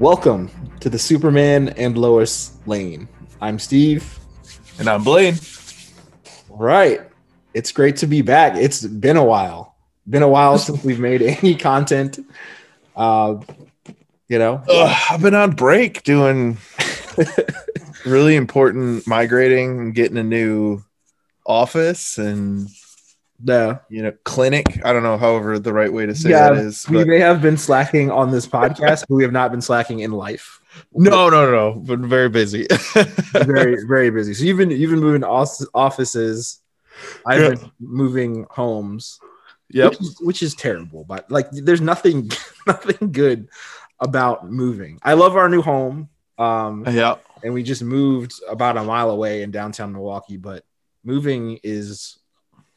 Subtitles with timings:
[0.00, 3.06] Welcome to the Superman and Lois Lane.
[3.40, 4.18] I'm Steve.
[4.80, 5.36] And I'm Blaine.
[6.48, 7.02] Right.
[7.54, 8.56] It's great to be back.
[8.56, 9.76] It's been a while.
[10.08, 12.18] Been a while since we've made any content.
[12.96, 13.36] Uh,
[14.28, 16.58] you know, Ugh, I've been on break doing
[18.04, 20.82] really important migrating and getting a new
[21.46, 22.68] office and
[23.42, 24.80] the you know clinic.
[24.84, 26.88] I don't know, however the right way to say yeah, that is.
[26.88, 30.00] we but- may have been slacking on this podcast, but we have not been slacking
[30.00, 30.60] in life.
[30.92, 31.80] no, no, no, no.
[31.80, 32.66] Been very busy.
[33.34, 34.34] Very, very busy.
[34.34, 36.60] So you've been you've been moving offices.
[37.26, 37.48] I've Yeah.
[37.50, 39.18] been moving homes.
[39.70, 39.90] yep.
[39.90, 41.04] which is, which is terrible.
[41.04, 42.30] But like, there's nothing,
[42.66, 43.48] nothing good
[44.00, 44.98] about moving.
[45.02, 47.16] I love our new home, um, Yeah.
[47.42, 50.36] and we just moved about a mile away in downtown Milwaukee.
[50.36, 50.64] But
[51.04, 52.18] moving is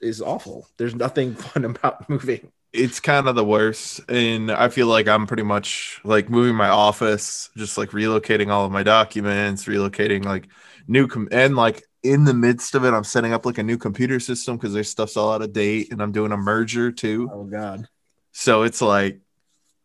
[0.02, 0.68] is awful.
[0.78, 2.52] There's nothing fun about moving.
[2.74, 4.02] It's kind of the worst.
[4.10, 8.66] And I feel like I'm pretty much like moving my office, just like relocating all
[8.66, 10.50] of my documents, relocating like
[10.88, 13.78] new com- and like in the midst of it, I'm setting up like a new
[13.78, 17.34] computer system because their stuff's all out of date and I'm doing a merger too.
[17.34, 17.88] Oh God,
[18.32, 19.20] So it's like,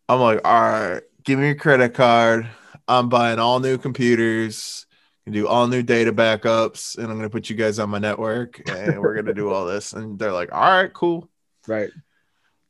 [0.08, 2.48] I'm like, all right, give me your credit card.
[2.88, 4.86] I'm buying all new computers,
[5.30, 9.00] do all new data backups, and I'm gonna put you guys on my network, and
[9.00, 9.92] we're gonna do all this.
[9.92, 11.28] And they're like, all right, cool.
[11.66, 11.90] right?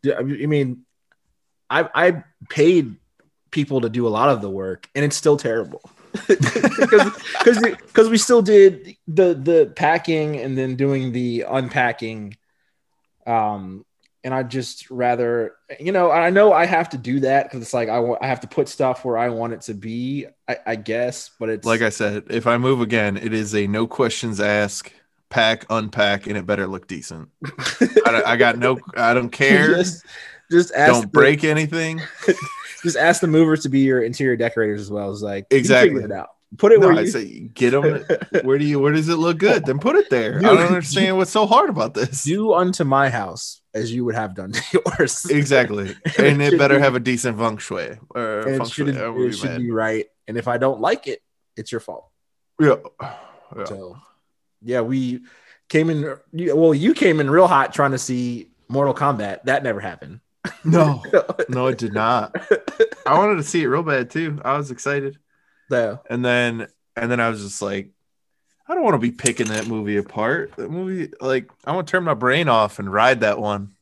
[0.02, 0.84] Yeah, I mean- I mean,
[1.70, 2.96] I I paid
[3.50, 5.80] people to do a lot of the work, and it's still terrible.
[6.28, 7.10] because
[7.62, 12.36] because we still did the the packing and then doing the unpacking
[13.26, 13.86] um
[14.24, 17.74] and i just rather you know i know i have to do that because it's
[17.74, 20.56] like i want i have to put stuff where i want it to be i,
[20.66, 23.86] I guess but it's Like I said, if I move again, it is a no
[23.86, 24.92] questions asked,
[25.28, 27.28] pack, unpack, and it better look decent.
[28.06, 29.74] I, I got no, I don't care.
[29.74, 30.04] just
[30.50, 32.00] just ask don't the- break anything.
[32.82, 35.94] just ask the movers to be your interior decorators as well it's like Exactly.
[35.94, 38.04] figure it out put it No, where I you say get them.
[38.44, 38.78] Where do you?
[38.78, 39.64] Where does it look good?
[39.66, 40.38] Then put it there.
[40.38, 42.24] I don't understand what's so hard about this.
[42.24, 46.58] do unto my house as you would have done to yours Exactly, and it should
[46.58, 47.98] better be- have a decent feng shui.
[48.14, 49.24] Or feng it should, shui.
[49.26, 51.20] It be should be right and if i don't like it
[51.56, 52.08] it's your fault
[52.60, 52.76] Yeah.
[53.56, 53.64] Yeah.
[53.64, 53.96] So,
[54.62, 55.20] yeah, we
[55.68, 56.16] came in.
[56.32, 59.42] Well, you came in real hot trying to see Mortal Kombat.
[59.44, 60.20] That never happened.
[60.64, 61.02] No,
[61.48, 62.34] no, it did not.
[63.04, 64.40] I wanted to see it real bad too.
[64.44, 65.18] I was excited,
[65.72, 67.90] so, and then and then I was just like,
[68.68, 70.54] I don't want to be picking that movie apart.
[70.56, 73.72] That movie, like, I want to turn my brain off and ride that one.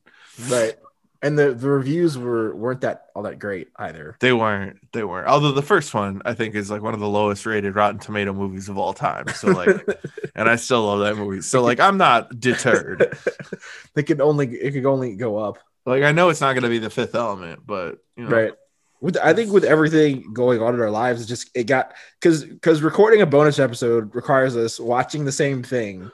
[0.49, 0.77] right.
[1.23, 4.17] And the, the reviews were weren't that all that great either.
[4.21, 4.79] They weren't.
[4.93, 5.29] They weren't.
[5.29, 8.33] Although the first one, I think, is like one of the lowest rated Rotten Tomato
[8.33, 9.29] movies of all time.
[9.35, 9.87] So like,
[10.35, 11.43] and I still love that movie.
[11.43, 13.19] So like, I'm not deterred.
[13.95, 15.59] they could only it could only go up.
[15.85, 18.53] Like, I know it's not going to be the Fifth Element, but you know, Right.
[19.01, 22.45] With I think with everything going on in our lives, it just it got because
[22.45, 26.11] because recording a bonus episode requires us watching the same thing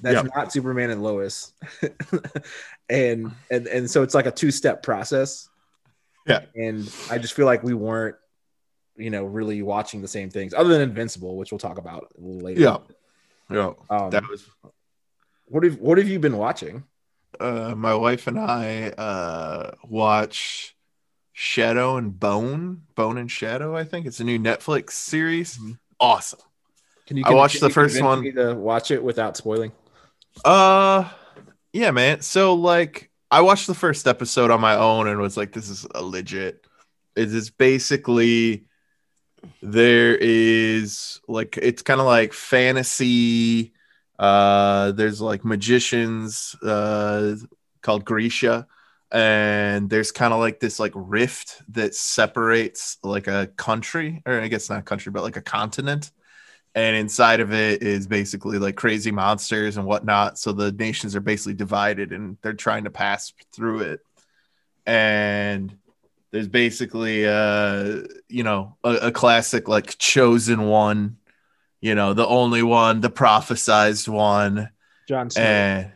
[0.00, 0.32] that's Yep.
[0.36, 1.52] not Superman and Lois,
[2.88, 5.48] and and and so it's like a two step process.
[6.26, 6.42] Yeah.
[6.54, 8.16] and I just feel like we weren't,
[8.96, 12.20] you know, really watching the same things other than Invincible, which we'll talk about a
[12.20, 12.60] little later.
[12.60, 12.76] Yeah.
[13.50, 13.72] Yeah.
[13.88, 14.46] Um, That was
[15.46, 16.84] what have what have you been watching?
[17.40, 20.74] uh, my wife and I uh, watch
[21.40, 23.76] Shadow and Bone, Bone and Shadow.
[23.76, 25.56] I think it's a new Netflix series.
[25.56, 25.78] Mhm.
[26.00, 26.40] Awesome.
[27.06, 27.22] Can you?
[27.24, 28.22] I watched the you first one.
[28.22, 29.70] me to watch it without spoiling.
[30.44, 31.08] Uh,
[31.72, 32.22] yeah, man.
[32.22, 35.86] So like, I watched the first episode on my own and was like, "This is
[35.94, 36.66] a legit."
[37.14, 38.64] It is basically
[39.62, 43.74] there is like it's kind of like fantasy.
[44.18, 47.36] Uh, there's like magicians uh
[47.80, 48.66] called Grisha,
[49.10, 54.48] and there's kind of like this like rift that separates like a country, or I
[54.48, 56.10] guess not country, but like a continent
[56.78, 60.38] and inside of it is basically like crazy monsters and whatnot.
[60.38, 64.00] So the nations are basically divided and they're trying to pass through it.
[64.86, 65.76] And
[66.30, 71.16] there's basically uh you know a, a classic like chosen one,
[71.80, 74.70] you know, the only one, the prophesized one.
[75.08, 75.42] Jon Snow.
[75.42, 75.92] And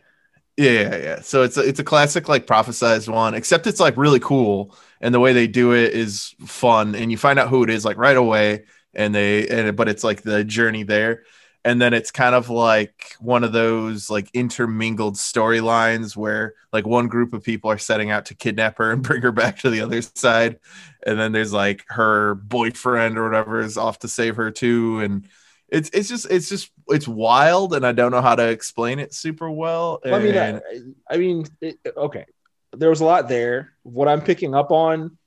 [0.57, 1.21] yeah, yeah, yeah.
[1.21, 5.13] So it's a, it's a classic like prophesized one, except it's like really cool, and
[5.13, 7.97] the way they do it is fun, and you find out who it is like
[7.97, 11.23] right away, and they and but it's like the journey there,
[11.65, 17.07] and then it's kind of like one of those like intermingled storylines where like one
[17.07, 19.81] group of people are setting out to kidnap her and bring her back to the
[19.81, 20.59] other side,
[21.07, 25.27] and then there's like her boyfriend or whatever is off to save her too, and
[25.73, 29.13] it's it's just it's just it's wild and I don't know how to explain it
[29.13, 29.99] super well.
[30.05, 30.61] Well, I mean, and-
[31.09, 32.25] I, I mean, it, okay.
[32.71, 33.73] There was a lot there.
[33.83, 35.17] What I'm picking up on,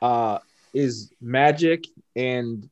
[0.00, 0.38] uh,
[0.72, 1.84] is magic
[2.16, 2.68] and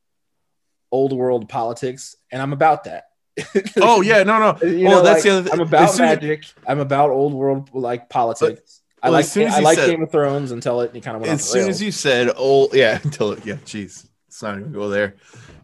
[0.91, 3.05] old world politics, and I'm about that.
[3.77, 4.67] Oh yeah, no, no.
[4.67, 5.53] You well, know, that's like, the other thing.
[5.53, 6.45] I'm about soon as- magic.
[6.67, 8.81] I'm about old world like politics.
[9.01, 11.21] I well, like as as I like said- Game of Thrones until it, kind of
[11.21, 11.69] went as off the soon rails.
[11.69, 15.15] as you said oh yeah until it yeah jeez let's not even go there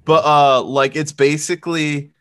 [0.10, 2.12] but uh like it's basically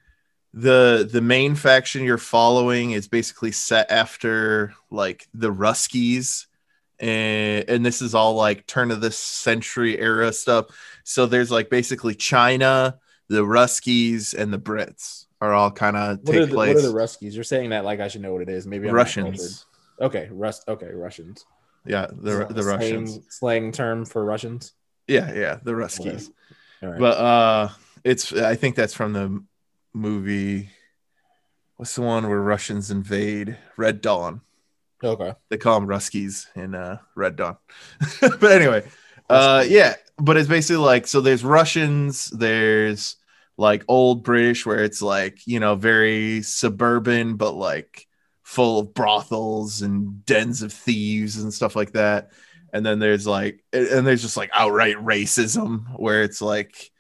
[0.52, 6.46] the the main faction you're following is basically set after like the ruskies
[7.00, 10.66] and and this is all like turn of the century era stuff
[11.02, 12.98] so there's like basically china
[13.28, 16.94] the ruskies and the brits are all kind of take the, place what are the
[16.94, 17.32] Ruskies?
[17.32, 18.66] You're saying that like I should know what it is.
[18.66, 19.66] Maybe I'm russians
[20.00, 20.62] Okay, Rus.
[20.68, 21.46] Okay, Russians.
[21.86, 24.74] yeah the, the Slang- russians slang term for Russians.
[25.06, 26.30] yeah yeah the ruskies
[26.82, 26.98] right.
[26.98, 27.68] But uh
[28.04, 29.44] it's I think that's from the
[29.92, 30.70] movie
[31.76, 34.40] what's the one where Russians invade Red Dawn.
[35.02, 35.34] okay.
[35.48, 37.56] They call them Ruskies in uh Red Dawn.
[38.20, 38.86] but anyway,
[39.28, 43.16] uh yeah, but it's basically like so there's Russians, there's
[43.56, 48.06] like old British where it's like, you know, very suburban but like
[48.42, 52.30] full of brothels and dens of thieves and stuff like that.
[52.72, 56.90] And then there's like and there's just like outright racism where it's like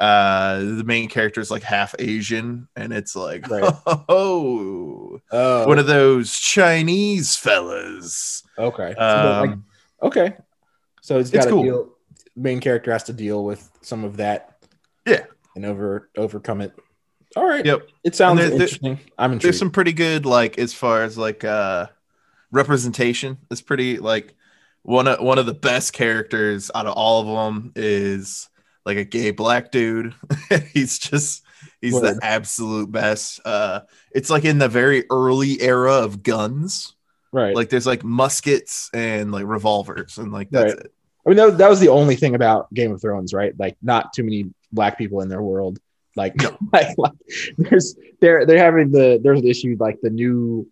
[0.00, 3.72] uh the main character is like half Asian and it's like Right.
[4.08, 8.42] oh Oh, one of those Chinese fellas.
[8.56, 8.94] okay.
[8.96, 9.64] So, like, Um,
[10.02, 10.36] okay.
[11.02, 11.62] So it's got to cool.
[11.62, 11.88] deal.
[12.36, 14.58] Main character has to deal with some of that.
[15.06, 15.24] Yeah.
[15.56, 16.72] And over overcome it.
[17.36, 17.66] All right.
[17.66, 17.88] Yep.
[18.04, 19.00] It sounds there- there- interesting.
[19.18, 19.44] I'm intrigued.
[19.44, 21.88] there's some pretty good like as far as like uh
[22.50, 24.34] representation it's pretty like
[24.82, 28.48] one of one of the best characters out of all of them is
[28.84, 30.14] like a gay black dude
[30.72, 31.44] he's just
[31.80, 32.16] he's Word.
[32.16, 33.80] the absolute best uh
[34.12, 36.94] it's like in the very early era of guns
[37.32, 37.54] right.
[37.54, 40.84] like there's like muskets and like revolvers and like that's Right.
[40.84, 40.92] it
[41.28, 43.52] I mean, that, that was the only thing about Game of Thrones, right?
[43.58, 45.78] Like, not too many black people in their world.
[46.16, 46.34] Like,
[46.72, 47.12] like, like
[47.58, 50.66] there's they're they're having the there's the issue like the new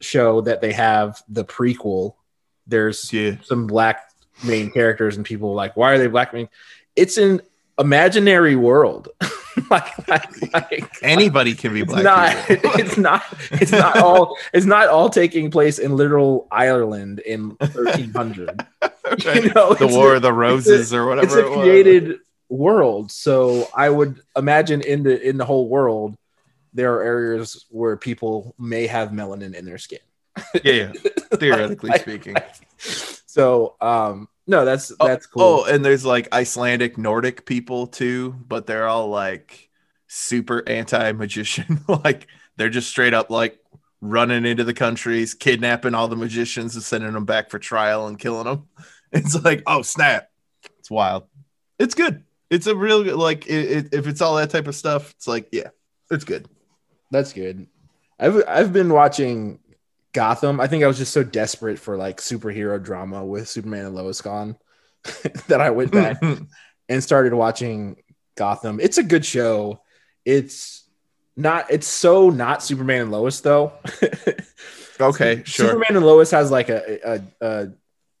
[0.00, 2.14] show that they have the prequel.
[2.68, 4.10] There's yeah some black
[4.44, 6.48] main characters and people like, why are they black main?
[6.94, 7.40] It's an
[7.78, 9.08] imaginary world.
[9.70, 14.66] like, like, like anybody can be black it's not it's not it's not all it's
[14.66, 18.64] not all taking place in literal Ireland in 1300
[19.34, 21.26] you know the war a- of the roses or whatever.
[21.26, 22.18] it's a it created
[22.48, 26.16] world so i would imagine in the in the whole world
[26.72, 29.98] there are areas where people may have melanin in their skin
[30.64, 30.92] yeah, yeah.
[31.36, 32.36] theoretically Like- speaking
[32.78, 38.34] so um no that's Oh, that's cool Oh, and there's like Icelandic Nordic people too,
[38.48, 39.68] but they're all like
[40.06, 41.80] super anti magician.
[42.04, 42.26] like
[42.56, 43.58] they're just straight up like
[44.00, 48.18] running into the countries, kidnapping all the magicians and sending them back for trial and
[48.18, 48.68] killing them.
[49.12, 50.30] It's like, oh snap.
[50.78, 51.24] It's wild.
[51.78, 52.24] It's good.
[52.50, 55.48] It's a real like it, it, if it's all that type of stuff, it's like,
[55.50, 55.68] yeah,
[56.10, 56.46] it's good.
[57.10, 57.66] That's good.
[58.20, 59.60] I've I've been watching
[60.12, 60.60] Gotham.
[60.60, 64.20] I think I was just so desperate for like superhero drama with Superman and Lois
[64.20, 64.56] gone
[65.48, 66.22] that I went back
[66.88, 68.02] and started watching
[68.36, 68.80] Gotham.
[68.80, 69.82] It's a good show.
[70.24, 70.84] It's
[71.36, 73.72] not it's so not Superman and Lois though.
[75.00, 75.66] okay, sure.
[75.66, 77.68] Superman and Lois has like a, a, a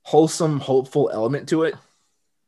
[0.02, 1.74] wholesome, hopeful element to it.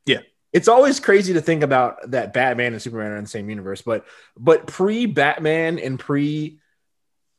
[0.06, 0.20] Yeah.
[0.52, 3.82] It's always crazy to think about that Batman and Superman are in the same universe,
[3.82, 4.04] but
[4.36, 6.60] but pre Batman and pre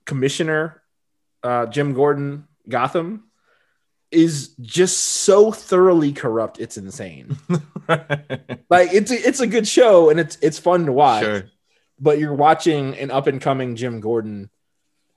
[0.06, 0.81] Commissioner
[1.44, 3.26] uh, Jim Gordon Gotham
[4.12, 6.60] is just so thoroughly corrupt.
[6.60, 7.38] It's insane.
[7.88, 11.24] like it's a, it's a good show and it's it's fun to watch.
[11.24, 11.44] sure.
[12.00, 14.50] But you're watching an up and coming Jim Gordon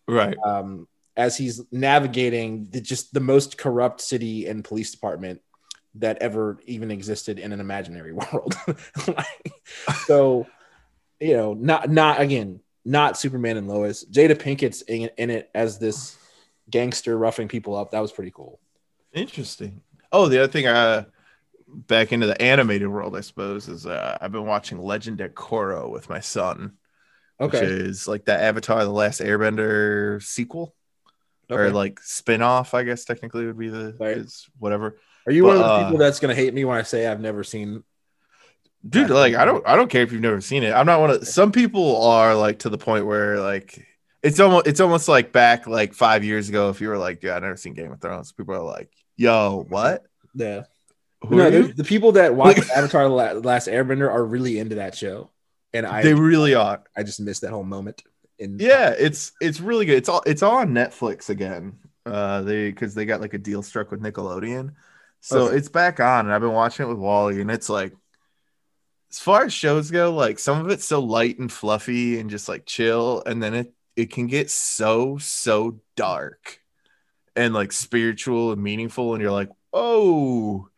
[0.06, 0.36] Right.
[0.44, 5.40] um, as he's navigating the, just the most corrupt city and police department
[5.94, 8.54] that ever even existed in an imaginary world.
[9.06, 9.52] Like,
[10.06, 10.46] so,
[11.20, 14.04] you know, not not again, not Superman and Lois.
[14.04, 16.16] Jada Pinkett's in, in it as this
[16.70, 17.90] gangster roughing people up.
[17.92, 18.60] That was pretty cool.
[19.12, 19.80] Interesting.
[20.12, 21.04] Oh, the other thing, uh,
[21.68, 25.90] back into the animated world, I suppose, is uh, I've been watching Legend of Korra
[25.90, 26.74] with my son,
[27.38, 30.74] which Okay, is like the Avatar: The Last Airbender sequel
[31.50, 34.16] or like spin-off, I guess technically would be the Right.
[34.18, 34.98] is whatever.
[35.26, 37.06] Are you one of but, the uh, people that's gonna hate me when I say
[37.06, 37.82] I've never seen?
[38.88, 39.34] Dude, like.
[39.34, 40.72] I don't I don't care if you've never seen it.
[40.72, 43.86] I'm not one of some people are like to the point where like
[44.22, 47.36] it's almost it's almost like back like five years ago if you were like, yeah,
[47.36, 48.32] I've never seen Game of Thrones.
[48.32, 50.04] People are like, yo, what?
[50.34, 50.64] Yeah,
[51.22, 55.30] Who no, the, people that watch Avatar: The Last Airbender are really into that show,
[55.72, 56.82] and I They really are.
[56.96, 58.02] I just missed that whole moment.
[58.38, 59.96] In Yeah, it's it's really good.
[59.96, 61.78] It's all it's all on Netflix again.
[62.06, 64.74] Uh, they because they got like a deal struck with Nickelodeon,
[65.20, 65.56] So Okay.
[65.56, 67.94] it's back on, and I've been watching it with Wally, and it's like,
[69.14, 72.48] as far as shows go, like some of it's so light and fluffy and just
[72.48, 76.60] like chill, and then it it can get so so dark
[77.36, 80.68] and like spiritual and meaningful, and you're like, oh,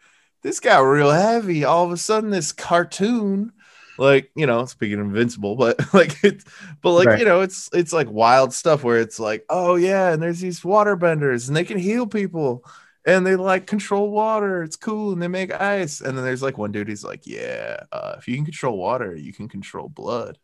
[0.42, 1.64] this got real heavy.
[1.64, 3.52] All of a sudden, this cartoon,
[3.98, 6.44] like you know, speaking of Invincible, but like it's,
[6.82, 7.18] but like Right.
[7.18, 10.64] you know, it's it's like wild stuff where it's like, oh yeah, and there's these
[10.64, 12.64] water benders, and they can heal people
[13.06, 14.62] and they like control water.
[14.62, 16.00] It's cool, and they make ice.
[16.02, 16.88] And then there's like one dude.
[16.88, 20.38] He's like, "Yeah, uh, if you can control water, you can control blood."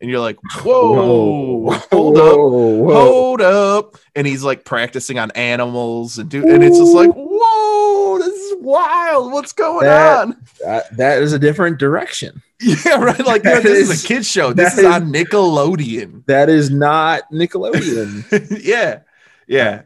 [0.00, 2.94] And you're like, "Whoa, hold up, Whoa.
[2.94, 8.18] hold up!" And he's like practicing on animals and do, and it's just like, "Whoa,
[8.18, 9.32] this is wild!
[9.32, 12.42] What's going That- on?" That- that is a different direction.
[12.60, 13.18] Yeah, right.
[13.26, 14.52] Like, That this is, is- a kids show.
[14.54, 16.24] This is is- on Nickelodeon.
[16.26, 18.60] That is not Nickelodeon.
[18.64, 19.00] yeah,
[19.46, 19.82] yeah.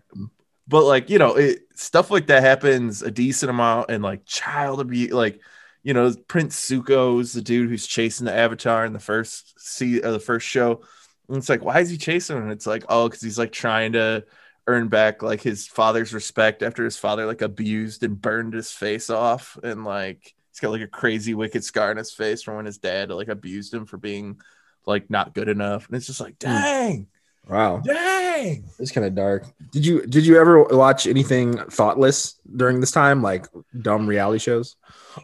[0.68, 4.80] But like you know, it, stuff like that happens a decent amount, and like child
[4.80, 5.40] abuse, like
[5.82, 10.12] you know, Prince Zuko's the dude who's chasing the Avatar in the first see uh,
[10.12, 10.82] the first show.
[11.28, 12.44] And it's like, why is he chasing him?
[12.44, 14.24] And it's like, oh, because he's like trying to
[14.66, 19.08] earn back like his father's respect after his father like abused and burned his face
[19.08, 22.66] off, and like he's got like a crazy wicked scar on his face from when
[22.66, 24.38] his dad like abused him for being
[24.84, 25.86] like not good enough.
[25.86, 27.06] And it's just like, dang,
[27.48, 27.78] wow.
[27.78, 28.64] dang.
[28.78, 29.44] It's kind of dark.
[29.72, 33.46] Did you did you ever watch anything thoughtless during this time, like
[33.82, 34.76] dumb reality shows?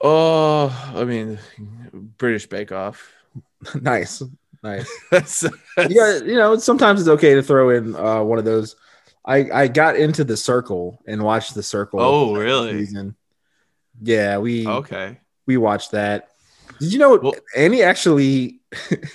[0.02, 1.38] Oh, I mean,
[1.92, 3.12] British Bake Off.
[3.80, 4.22] nice,
[4.62, 4.90] nice.
[5.10, 5.40] That's,
[5.76, 8.76] that's- Yeah, you know, sometimes it's okay to throw in uh, one of those.
[9.24, 12.00] I I got into the Circle and watched the Circle.
[12.00, 12.72] Oh, really?
[12.84, 13.14] season.
[14.02, 15.18] Yeah, we Okay.
[15.46, 16.30] we watched that.
[16.80, 18.60] Did you know Well- Annie actually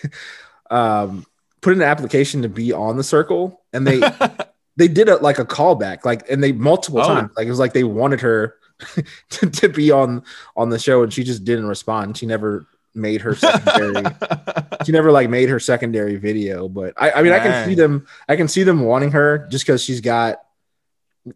[0.72, 1.26] um,
[1.62, 4.02] put in an application to be on the Circle, and they
[4.78, 7.08] they did a like a callback, like and they multiple Oh.
[7.08, 7.32] times.
[7.38, 8.56] Like it was like they wanted her
[9.32, 10.24] to, to be on
[10.56, 12.18] on the show, and she just didn't respond.
[12.18, 14.04] She never made her secondary.
[14.86, 16.68] she never like made her secondary video.
[16.68, 18.08] But I, I mean, I can see them.
[18.28, 20.38] I can see them wanting her just because she's got,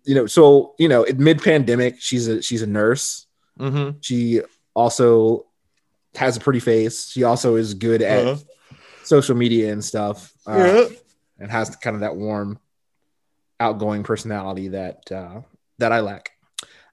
[0.03, 0.25] you know.
[0.25, 3.27] So you know, mid pandemic, she's a she's a nurse.
[3.60, 3.98] Mhm.
[4.01, 4.42] She
[4.74, 5.46] also
[6.15, 7.10] has a pretty face.
[7.10, 8.38] She also is good at Uh-huh.
[9.13, 10.34] Social media and stuff.
[10.48, 10.58] Uh,
[10.89, 10.98] Yeah.
[11.39, 12.58] and has kind of that warm,
[13.60, 15.41] outgoing personality that uh,
[15.77, 16.32] that I lack.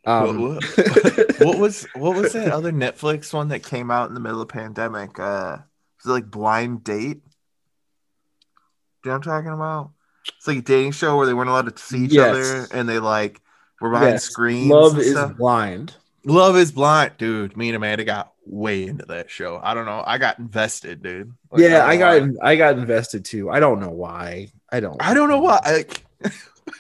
[0.07, 0.65] Um, what,
[1.41, 4.49] what was what was that other Netflix one that came out in the middle of
[4.49, 5.19] pandemic?
[5.19, 5.59] Uh,
[5.99, 7.23] was it like Blind Date?
[9.03, 9.91] Do you know what I'm talking about?
[10.37, 12.29] It's like a dating show where they weren't allowed to see each Yes.
[12.31, 13.41] other and they like
[13.81, 14.71] were behind yes, screens.
[14.71, 15.37] Love and is stuff.
[15.39, 15.95] blind.
[16.27, 17.57] Love is blind, dude.
[17.57, 19.61] Me and Amanda got way into that show.
[19.63, 20.03] I don't know.
[20.07, 21.33] I got invested, dude.
[21.51, 22.51] Like, yeah, don't I got why.
[22.51, 23.51] I got invested too.
[23.51, 24.49] I don't know why.
[24.71, 25.03] I don't.
[25.03, 25.61] I don't know why.
[25.65, 26.05] Like,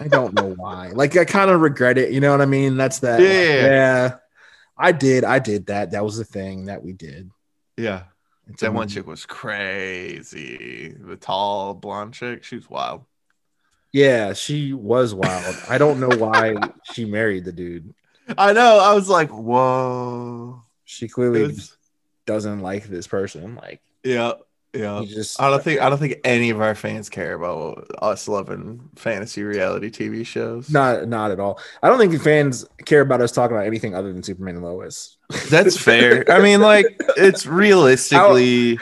[0.01, 0.89] I don't know why.
[0.89, 2.13] Like I kind of regret it.
[2.13, 2.77] You know what I mean?
[2.77, 3.21] That's that.
[3.21, 3.67] Yeah.
[3.67, 4.17] yeah.
[4.77, 5.25] I did.
[5.25, 5.93] I did that.
[5.93, 7.31] That was the thing that we did.
[7.77, 8.05] yeah,
[8.49, 10.95] It's that one chick was crazy.
[10.99, 13.05] The tall blonde chick, She's wild.
[13.93, 15.57] Yeah, she was wild.
[15.69, 16.55] I don't know why
[16.93, 17.93] she married the dude.
[18.39, 18.79] I know.
[18.79, 20.63] I was like, whoa.
[20.91, 21.55] She clearly
[22.27, 23.55] doesn't like this person.
[23.55, 24.33] Like yeah,
[24.75, 25.05] yeah.
[25.07, 28.91] just I don't think I don't think any of our fans care about us loving
[28.97, 30.69] fantasy reality TV shows.
[30.69, 31.61] not not at all.
[31.81, 35.17] I don't think fans care about us talking about anything other than Superman and Lois.
[35.49, 36.25] That's fair.
[36.29, 38.81] I mean, like, it's realistically.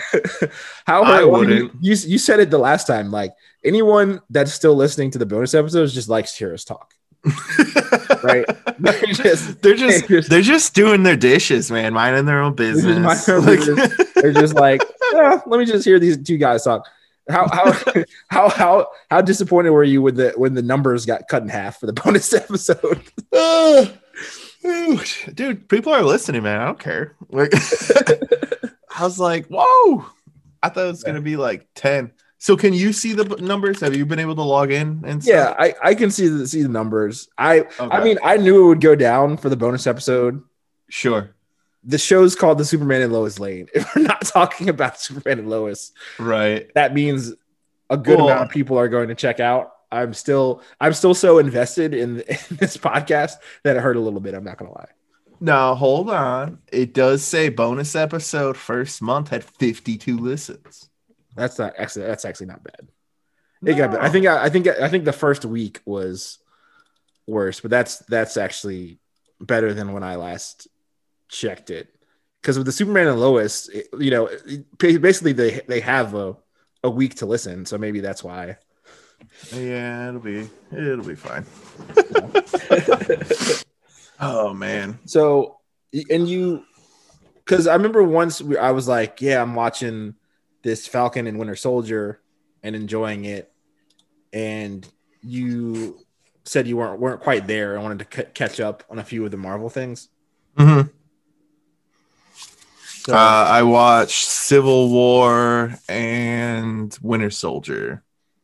[0.86, 1.72] How I wouldn't.
[1.82, 3.10] You you said it the last time.
[3.10, 6.94] Like anyone that's still listening to the bonus episodes just likes to hear us talk.
[8.22, 8.44] Right.
[8.78, 12.54] They're just- they're just they're just- they're just doing their dishes, man, minding their own
[12.54, 13.26] business.
[13.26, 13.96] their own Like- business.
[14.14, 14.82] They're just like,
[15.12, 16.86] "Yeah, let me just hear these two guys talk.
[17.28, 17.72] How how
[18.28, 21.78] how how how disappointed were you with the when the numbers got cut in half
[21.80, 23.02] for the bonus episode?
[25.34, 26.60] Dude, people are listening, man.
[26.60, 27.14] I don't care.
[27.30, 30.04] Like, I was like, whoa!
[30.62, 32.12] I thought it was gonna be like ten.
[32.40, 33.80] So, can you see the numbers?
[33.80, 35.54] Have you been able to log in and Yeah.
[35.58, 37.28] I I can see the see the numbers.
[37.36, 40.42] I I mean I knew it would go down for the bonus episode.
[40.88, 41.34] sure,
[41.84, 43.66] The show's called the Superman and Lois Lane.
[43.74, 46.72] If we're not talking about Superman and Lois, right?
[46.74, 47.32] that means
[47.90, 49.72] a good Well- amount of people are going to check out.
[49.90, 53.32] I'm still I'm still so invested in, in this podcast
[53.64, 54.34] that it hurt a little bit.
[54.34, 54.90] I'm not gonna lie.
[55.40, 56.58] Now, hold on.
[56.70, 60.87] It does say bonus episode first month had fifty-two listens.
[61.38, 62.88] That's not actually that's actually not bad.
[63.64, 64.00] It got bad.
[64.00, 66.38] I think I, I think I think the first week was
[67.26, 68.98] worse, but that's that's actually
[69.40, 70.68] better than when I last
[71.28, 71.88] checked it.
[72.40, 76.36] Because with the Superman and Lois, it- you know, it- basically they they have a
[76.84, 78.56] a week to listen, so maybe that's why.
[79.52, 81.44] Yeah, it'll be it'll be fine.
[84.20, 84.98] oh man.
[85.04, 85.58] So,
[86.10, 86.64] and you,
[87.44, 90.14] because I remember once we, I was like, yeah, I'm watching
[90.68, 92.20] this Falcon and Winter Soldier
[92.62, 93.50] and enjoying it,
[94.32, 94.86] and
[95.22, 95.98] you
[96.44, 99.24] said you weren't weren't quite there and wanted to c- catch up on a few
[99.24, 100.08] of the Marvel things.
[100.56, 100.88] Mm-hmm.
[103.06, 108.02] So, Uh, I watched Civil War and Winter Soldier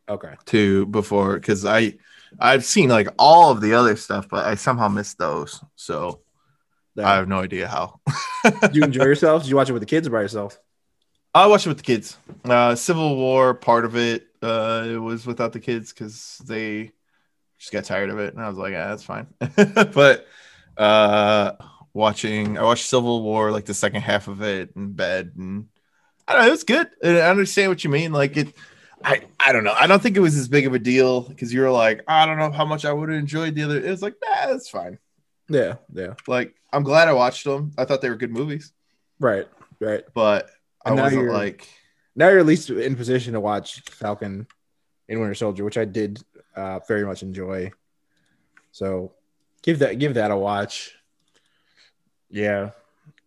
[0.08, 1.98] okay, Two before because I
[2.40, 5.62] I've seen like all of the other stuff, but I somehow missed those.
[5.76, 6.20] So
[6.96, 8.00] I have no idea how.
[8.74, 9.42] You enjoy yourself?
[9.42, 10.58] Did you watch it with the kids or by yourself?
[11.34, 12.16] I watched it with the kids.
[12.44, 16.92] Uh, Civil War part of it, uh, it was without the kids because they
[17.58, 19.26] just got tired of it, and I was like, yeah, that's fine.
[19.92, 20.26] but
[20.76, 21.52] uh,
[21.92, 25.66] watching, I watched Civil War like the second half of it in bed, and
[26.28, 26.88] I don't know, it was good.
[27.02, 28.12] And I understand what you mean.
[28.12, 28.54] Like it,
[29.02, 29.74] I I don't know.
[29.76, 32.26] I don't think it was as big of a deal because you were like, I
[32.26, 33.78] don't know how much I would have enjoyed the other.
[33.78, 34.98] It was like, nah, that's fine.
[35.48, 37.72] Yeah, yeah, Like I'm glad I watched them.
[37.76, 38.72] I thought they were good movies,
[39.18, 39.46] right,
[39.80, 40.02] right.
[40.14, 40.48] but
[40.84, 41.68] And now wasn't you're- like.
[42.16, 44.46] Now you're at least in position to watch Falcon
[45.08, 46.22] and Winter Soldier, which I did
[46.54, 47.72] uh, very much enjoy.
[48.70, 49.12] So
[49.62, 50.94] give that give that a watch.
[52.30, 52.70] Yeah,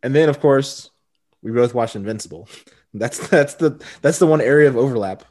[0.04, 0.90] and then of course
[1.42, 2.48] we both watched Invincible.
[2.94, 5.24] That's that's the that's the one area of overlap.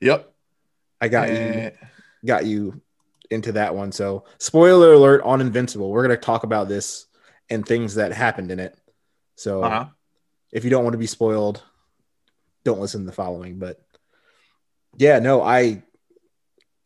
[0.00, 0.32] Yep.
[1.00, 1.70] I got you Eh,
[2.24, 2.80] got you
[3.30, 3.90] into that one.
[3.92, 5.90] So, spoiler alert on Invincible.
[5.90, 7.06] We're going to talk about this
[7.50, 8.78] and things that happened in it.
[9.34, 9.86] So, uh-huh.
[10.52, 11.62] If you don't want to be spoiled,
[12.64, 13.58] don't listen to the following.
[13.58, 13.80] But
[14.96, 15.82] yeah, no, I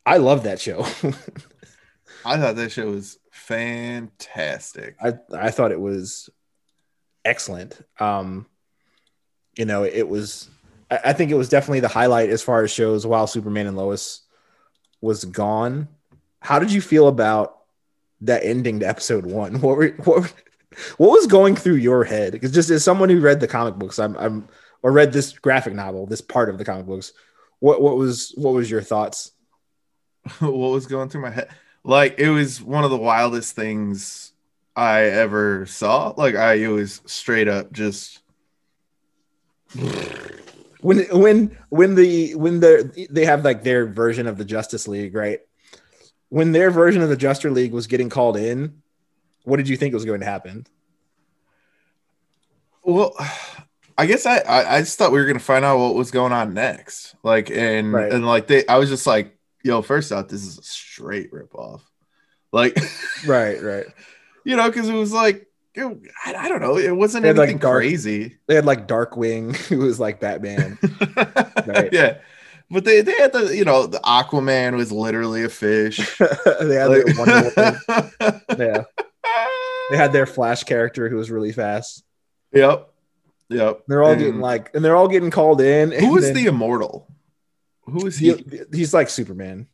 [0.05, 0.79] I love that show.
[2.25, 4.95] I thought that show was fantastic.
[5.01, 6.29] I I thought it was
[7.25, 7.79] excellent.
[7.99, 8.45] Um,
[9.57, 10.49] you know, it was.
[10.89, 13.05] I, I think it was definitely the highlight as far as shows.
[13.05, 14.21] While Superman and Lois
[15.01, 15.87] was gone,
[16.41, 17.57] how did you feel about
[18.21, 19.55] that ending to episode one?
[19.61, 20.29] What were what were-
[20.97, 22.31] what was going through your head?
[22.31, 24.47] Because just as someone who read the comic books, I'm I'm
[24.83, 27.13] or read this graphic novel, this part of the comic books.
[27.59, 29.31] What what was what was your thoughts?
[30.39, 31.49] what was going through my head?
[31.83, 34.33] Like it was one of the wildest things
[34.75, 36.13] I ever saw.
[36.15, 38.21] Like I it was straight up just
[40.81, 45.15] when when when the when the they have like their version of the Justice League,
[45.15, 45.39] right?
[46.29, 48.81] When their version of the Justice League was getting called in,
[49.43, 50.65] what did you think was going to happen?
[52.83, 53.15] well
[53.97, 56.31] I guess I, I I just thought we were gonna find out what was going
[56.31, 57.15] on next.
[57.23, 58.11] Like and Right.
[58.11, 61.53] and like they I was just like, yo, first off, this is a straight rip
[61.53, 61.83] off.
[62.51, 62.77] Like
[63.27, 63.85] Right, right.
[64.43, 67.43] you know, because it was like it- I, I don't know, it wasn't had, like,
[67.49, 68.37] anything dark- crazy.
[68.47, 70.77] They had like Darkwing, who was like Batman.
[71.67, 71.93] Right.
[71.93, 72.17] Yeah.
[72.71, 75.97] But they, they had the you know the Aquaman was literally a fish.
[76.17, 78.41] they had Like- Wonder Woman.
[78.57, 78.83] Yeah,
[79.91, 82.05] they had their Flash character who was really fast.
[82.53, 82.89] Yep.
[83.49, 83.83] Yep.
[83.87, 85.91] They're all And getting like, and they're all getting called in.
[85.91, 87.13] Who is then the immortal?
[87.83, 88.33] Who is he?
[88.33, 89.67] he, he's like Superman.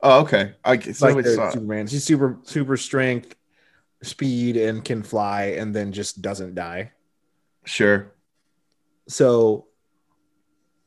[0.00, 0.54] Oh, okay.
[0.64, 1.52] I guess like nobody the saw it.
[1.54, 1.88] Superman.
[1.88, 3.34] He's super super strength,
[4.02, 6.92] speed, and can fly, and then just doesn't die.
[7.64, 8.12] Sure.
[9.08, 9.66] So,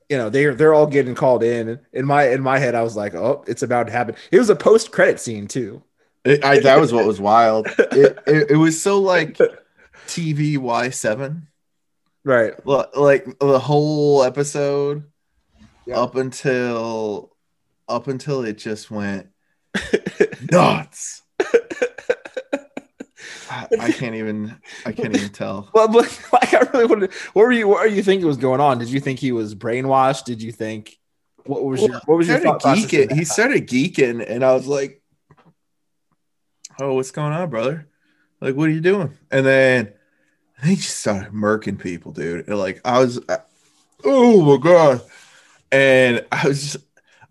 [0.07, 1.79] you know, they're they're all getting called in.
[1.91, 4.15] In my in my head, I was like, oh, it's about to happen.
[4.31, 5.83] It was a post credit scene too.
[6.27, 7.67] It, I, that was what was wild.
[7.77, 9.37] It, it, it was so like
[10.07, 11.47] TV Y seven,
[12.23, 12.53] Right.
[12.65, 15.03] like the whole episode
[15.85, 15.99] Yeah.
[15.99, 17.31] up until
[17.87, 19.27] up until it just went
[20.51, 21.21] nuts.
[23.49, 24.57] I, I can't even.
[24.85, 25.69] I can't even tell.
[25.73, 27.13] Well, but like I really wanted.
[27.33, 27.67] What were you?
[27.67, 28.77] What are you thinking was going on?
[28.77, 30.25] Did you think he was brainwashed?
[30.25, 30.97] Did you think?
[31.45, 33.11] What was your What was your thought geeking.
[33.13, 35.01] He started geeking, and I was like,
[36.79, 37.87] "Oh, what's going on, brother?
[38.41, 39.93] Like, what are you doing?" And then
[40.63, 42.47] he just started murking people, dude.
[42.47, 43.39] And like, I was, I-
[44.03, 45.01] oh my god,
[45.71, 46.77] and I was just,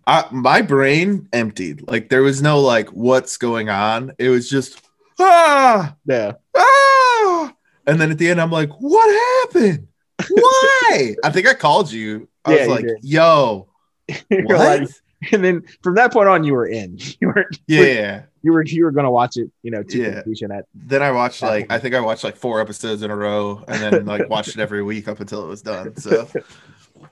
[0.06, 1.88] I my brain emptied.
[1.88, 4.12] Like, there was no like, what's going on?
[4.18, 4.80] It was just
[5.18, 6.32] ah Yeah.
[6.56, 7.54] ah,
[7.86, 9.08] and then at the end, I'm like, what
[9.52, 9.88] happened?
[10.30, 11.14] Why?
[11.24, 12.28] I think I called you.
[12.44, 13.68] I Yeah, was like, yo,
[14.28, 14.80] what?
[14.80, 14.88] like-
[15.32, 16.98] and then from that point on, you were in.
[17.20, 18.22] You were yeah.
[18.42, 19.50] you were you were going to watch it.
[19.62, 20.14] You know, to Yeah.
[20.14, 23.16] completion at Then I watched like I think I watched like four episodes in a
[23.16, 25.96] row, and then like watched it every week up until it was done.
[25.96, 26.28] So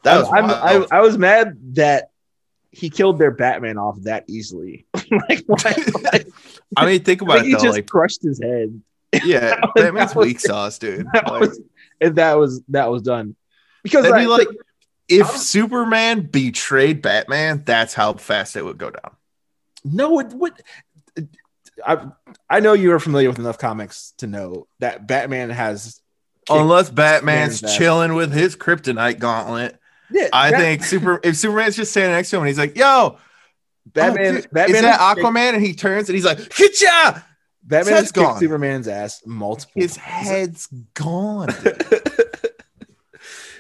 [0.03, 0.87] that was I'm, I.
[0.90, 2.11] I was mad that
[2.70, 4.85] he killed their Batman off that easily.
[4.94, 5.74] like, why,
[6.12, 6.27] like,
[6.77, 7.62] I mean, think about think it he though.
[7.62, 8.81] just Like, crushed his head.
[9.24, 11.07] yeah, was- Batman's that was- weak sauce, dude.
[11.12, 11.61] That Like, was
[12.00, 13.37] and that was that was done
[13.85, 14.48] because I, be like
[15.08, 19.16] if I'm- Superman betrayed Batman, that's how fast it would go down.
[19.84, 20.52] no, it would.
[21.84, 22.06] I
[22.48, 26.00] I know you are familiar with enough comics to know that Batman has.
[26.48, 29.78] Unless Batman's chilling with his kryptonite gauntlet,
[30.10, 31.18] Yeah, I Bat- think super.
[31.24, 33.16] If Superman's just standing next to him and he's like, "Yo,
[33.86, 34.26] Batman.
[34.26, 37.18] oh, dude, Batman is that Aquaman?" and he turns and he's like, "Hit ya!"
[37.62, 38.38] Batman has gone.
[38.38, 39.72] Superman's ass multiple.
[39.80, 40.28] His times.
[40.28, 41.48] head's gone.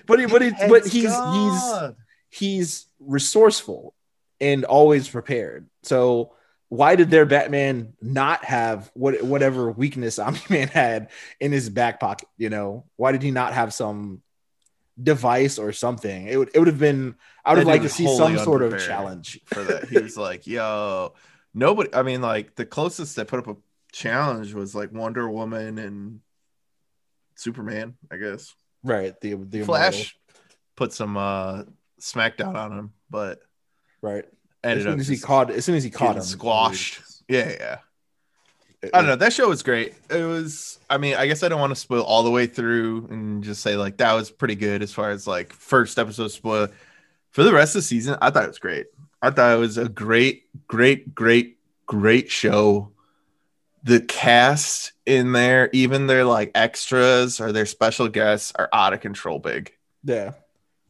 [0.06, 1.96] but he, but he, but he's he's gone.
[2.30, 3.94] he's resourceful
[4.40, 5.68] and always prepared.
[5.82, 6.32] So
[6.68, 12.28] why did their Batman not have what whatever weakness Omni-Man had in his back pocket?
[12.36, 14.22] You know, why did he not have some
[15.00, 16.26] device or something?
[16.26, 17.14] It would it would have been.
[17.44, 19.40] I would That have liked to see some sort of challenge.
[19.46, 19.88] for that.
[19.88, 21.14] He was like, "Yo,
[21.52, 23.56] nobody." I mean, like the closest that put up a
[23.92, 26.20] challenge was like Wonder Woman and
[27.36, 28.54] Superman, I guess.
[28.84, 29.18] Right.
[29.20, 29.64] The the immortal.
[29.64, 30.16] Flash
[30.76, 31.62] put some uh
[32.00, 33.40] smackdown on him, but
[34.02, 34.24] Right.
[34.62, 37.00] as soon as he caught as soon as he caught him squashed.
[37.28, 37.76] Yeah, yeah.
[38.82, 39.16] it I don't know.
[39.16, 39.94] That show was great.
[40.10, 40.78] It was.
[40.90, 43.62] I mean, I guess I don't want to spoil all the way through and just
[43.62, 46.68] say like that was pretty good as far as like first episode spoil.
[47.30, 48.86] For the rest of the season, I thought it was great.
[49.22, 52.92] I thought it was a great, great, great, great show.
[53.84, 59.00] The cast in there, even their like extras or their special guests, are out of
[59.00, 59.38] control.
[59.38, 59.72] Big.
[60.02, 60.32] Yeah.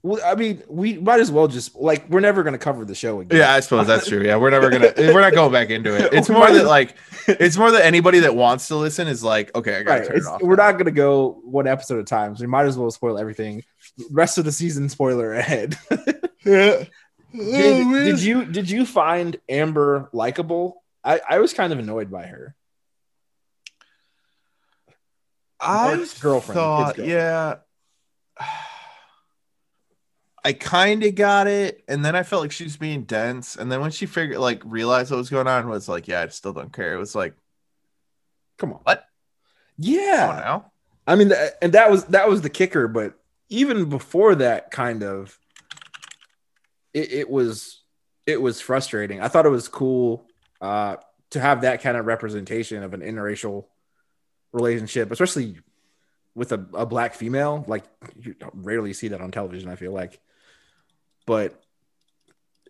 [0.03, 3.21] Well, I mean, we might as well just like we're never gonna cover the show
[3.21, 3.39] again.
[3.39, 4.23] Yeah, I suppose that's true.
[4.23, 4.93] Yeah, we're never gonna.
[4.99, 6.13] we're not going back into it.
[6.13, 6.95] It's more that like,
[7.27, 10.09] it's more that anybody that wants to listen is like, okay, I gotta right.
[10.09, 10.43] turn It's, it off.
[10.43, 10.71] we're now.
[10.71, 12.37] not gonna go one episode at a time.
[12.37, 13.63] So we might as well spoil everything.
[14.11, 15.77] Rest of the season spoiler ahead.
[16.47, 16.85] Yeah.
[17.35, 20.85] Oh, did, did you did you find Amber likable?
[21.03, 22.55] I, I was kind of annoyed by her.
[25.65, 27.11] I girlfriend, thought, girlfriend.
[27.11, 27.57] yeah.
[30.47, 33.73] I kind of got it, and then I felt like she was being dense, and
[33.73, 36.53] then when she figured, like, realized what was going on, was like, yeah, I still
[36.53, 36.93] don't care.
[36.93, 37.35] It was like,
[38.59, 38.81] Come on.
[38.85, 39.05] What?
[39.79, 40.41] Yeah.
[40.45, 40.73] now,
[41.07, 42.89] I mean, and that was that was the kicker.
[42.89, 43.15] But
[43.49, 45.39] even before that, kind of,
[46.93, 47.83] it, it was
[48.27, 49.21] it was frustrating.
[49.21, 50.27] I thought it was cool
[50.61, 50.97] uh,
[51.31, 53.67] to have that kind of representation of an interracial
[54.55, 55.59] relationship, especially
[56.35, 57.65] with a, a black female.
[57.69, 57.85] Like
[58.19, 59.69] you rarely see that on television.
[59.69, 60.21] I feel like,
[61.27, 61.61] but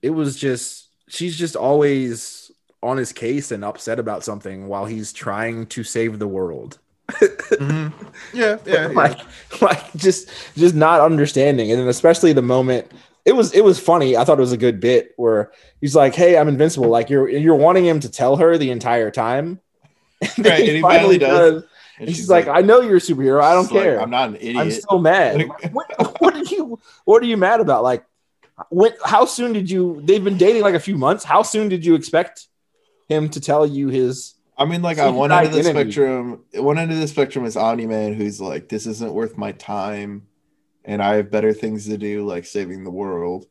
[0.02, 2.50] it was just she's just always
[2.82, 6.78] on his case and upset about something while he's trying to save the world.
[7.10, 7.92] Mhm.
[8.34, 8.86] yeah, yeah, yeah.
[8.88, 9.18] like
[9.60, 12.90] like just just not understanding and then especially the moment
[13.26, 16.14] it was it was funny i thought it was a good bit where he's like
[16.14, 19.60] hey i'm invincible like you're you're wanting him to tell her the entire time
[20.22, 21.64] and Right, and he finally does.
[21.98, 24.30] And she's, like, i know you're a superhero i don't she's like, care I'm not
[24.30, 24.56] an idiot.
[24.56, 28.04] i'm still mad what, what are you what are you mad about like
[28.70, 31.84] when how soon did you they've been dating like a few months how soon did
[31.84, 32.46] you expect
[33.08, 35.90] him to tell you his I mean, like So on one end of the identity-
[35.90, 39.50] spectrum, one end of the spectrum is Omni Man, who's like, this isn't worth my
[39.50, 40.28] time,
[40.84, 43.46] and I have better things to do, like saving the world.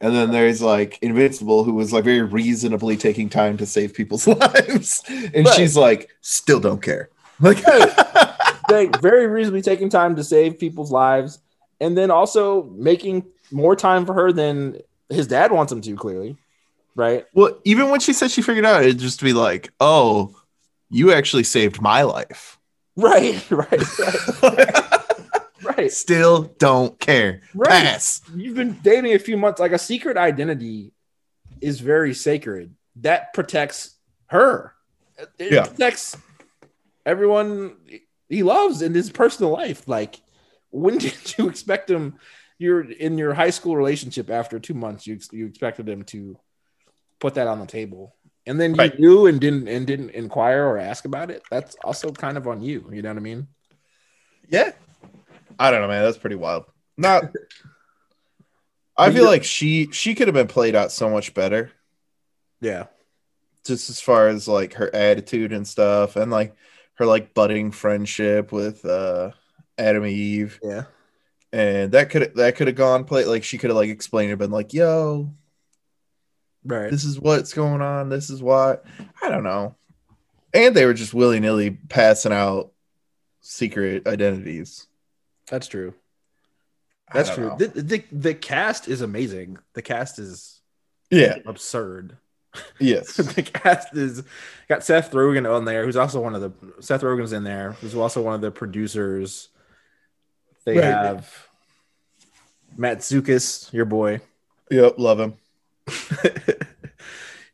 [0.00, 4.26] And then there's like Invincible, who was like very reasonably taking time to save people's
[4.26, 5.02] lives,
[5.34, 5.54] and Right.
[5.54, 7.10] she's like, still don't care.
[7.40, 7.86] Like, hey,
[8.68, 11.38] they very reasonably taking time to save people's lives
[11.80, 16.36] and then also making more time for her than his dad wants him to clearly
[16.96, 20.34] right well, even when she said she figured out, it'd just be like, oh,
[20.90, 22.58] you actually saved my life.
[22.96, 24.84] right right right,
[25.62, 25.92] right.
[25.92, 27.42] Still don't care.
[27.54, 27.70] Right.
[27.70, 28.20] Pass.
[28.34, 30.90] you've been dating a few months like a secret identity
[31.60, 33.94] is very sacred that protects
[34.26, 34.74] her
[35.38, 35.66] it Yeah.
[35.66, 36.16] protects
[37.08, 37.76] everyone
[38.28, 40.20] he loves in his personal life like
[40.70, 42.14] when did you expect him
[42.58, 46.38] you're in your high school relationship after two months you, you expected him to
[47.18, 48.14] put that on the table
[48.46, 49.00] and then you Right.
[49.00, 52.60] knew and didn't and didn't inquire or ask about it that's also kind of on
[52.60, 53.48] you you know what i mean
[54.48, 54.72] Yeah.
[55.60, 56.04] I don't know, man.
[56.04, 56.66] That's pretty wild.
[56.96, 57.24] Not.
[58.96, 61.72] I feel like she she could have been played out so much better,
[62.60, 62.86] yeah
[63.64, 66.54] just as far as like her attitude and stuff, and like
[66.98, 69.30] her like budding friendship with uh
[69.78, 70.84] Adam and Eve, yeah
[71.52, 74.38] and that could that could have gone play like she could have like explained it,
[74.38, 75.32] been like, "Yo,
[76.64, 78.08] right this is what's going on.
[78.10, 78.76] This is why."
[79.22, 79.74] I don't know,
[80.52, 82.72] and they were just willy nilly passing out
[83.40, 84.86] secret identities.
[85.50, 85.94] that's true
[87.14, 90.60] that's true the, the, the cast is amazing the cast is
[91.10, 91.36] Yeah.
[91.46, 92.18] absurd
[92.78, 93.16] Yes.
[93.16, 94.22] the cast is
[94.68, 97.94] got Seth Rogen on there, who's also one of the Seth Rogen's in there, who's
[97.94, 99.48] also one of the producers.
[100.64, 100.84] They Right.
[100.84, 101.48] have
[102.76, 104.20] Mantzoukas, your boy.
[104.70, 104.98] yep.
[104.98, 105.34] Love him.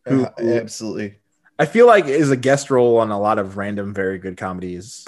[0.07, 1.17] who, Uh, absolutely.
[1.59, 5.07] I feel like is a guest role on a lot of random, very good comedies.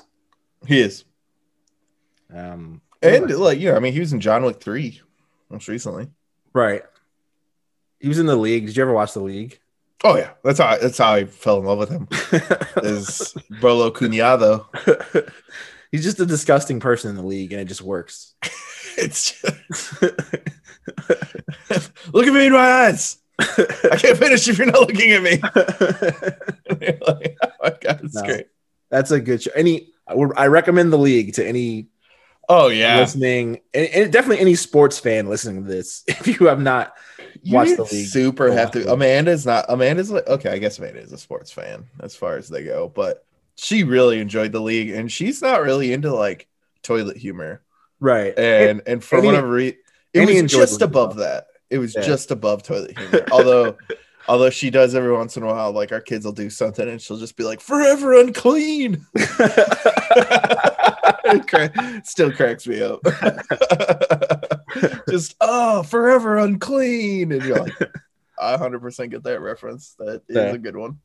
[0.66, 1.04] He is.
[2.32, 5.00] Um, And like, you know, I mean, he was in John Wick 3
[5.50, 6.08] most recently.
[6.52, 6.82] right,
[8.00, 8.66] he was in the league.
[8.66, 9.58] Did you ever watch the league?
[10.04, 10.30] Oh yeah.
[10.44, 12.08] That's how I, that's how I fell in love with him.
[12.84, 14.66] Is Bolo Cunado.
[15.92, 18.34] He's just a disgusting person in the league, and it just works.
[18.98, 20.00] It's just,
[22.14, 23.18] look at me in my eyes.
[23.38, 25.38] I can't finish if you're not looking at me.
[27.06, 28.22] Like, oh my god, it's No.
[28.24, 28.46] great.
[28.90, 29.50] That's a good show.
[29.54, 31.88] Any, I recommend the league to any
[32.48, 33.00] Oh yeah.
[33.00, 36.02] listening, and, and definitely any sports fan listening to this.
[36.06, 36.94] If you have not,
[37.52, 38.06] watch the league.
[38.08, 38.90] Super have to.
[38.92, 39.66] Amanda's not.
[39.68, 40.50] Amanda's like okay.
[40.50, 43.24] I guess Amanda is a sports fan as far as they go, but
[43.56, 46.46] she really enjoyed the league, and she's not really into like
[46.82, 47.62] toilet humor.
[48.00, 49.78] right, And and for whatever reason,
[50.12, 51.46] it was just above that.
[51.70, 52.02] It was Yeah.
[52.02, 53.24] just above toilet humor.
[53.32, 53.76] although.
[54.28, 57.00] Although she does every once in a while, like our kids will do something and
[57.00, 59.06] she'll just be like, forever unclean.
[61.26, 63.00] it cra- still cracks me up.
[65.08, 67.32] just, oh, forever unclean.
[67.32, 67.72] And you're like,
[68.38, 69.94] I 100% get that reference.
[69.98, 70.42] That is Yeah.
[70.52, 71.00] a good one.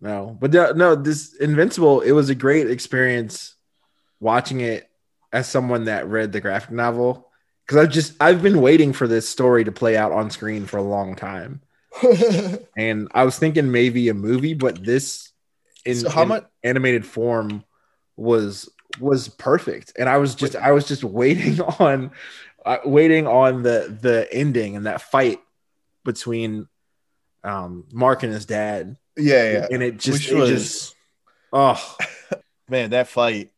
[0.00, 3.54] No, but no, no, this Invincible, it was a great experience
[4.20, 4.88] watching it
[5.32, 7.28] as someone that read the graphic novel
[7.64, 10.76] because I've just I've been waiting for this story to play out on screen for
[10.76, 11.62] a long time,
[12.76, 15.32] and I was thinking maybe a movie, but this
[15.86, 17.64] in, So how in much- animated form
[18.16, 18.68] was
[19.00, 22.10] was perfect, and I was just I was just waiting on
[22.64, 25.40] uh, waiting on the the ending and that fight
[26.04, 26.68] between
[27.44, 29.66] um Mark and his dad Yeah, yeah.
[29.70, 30.94] and it just Which it was, just
[31.52, 31.96] oh
[32.68, 33.50] man, that fight.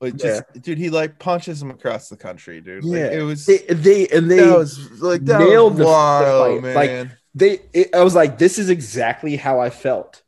[0.00, 2.84] It just, dude, he like punches him across the country, dude.
[2.84, 3.20] Like, Yeah.
[3.20, 6.62] it was, they, they and they that was like, that nailed was the- the wild,
[6.62, 6.74] fight.
[6.74, 10.22] Like, they it, I was like this is exactly how I felt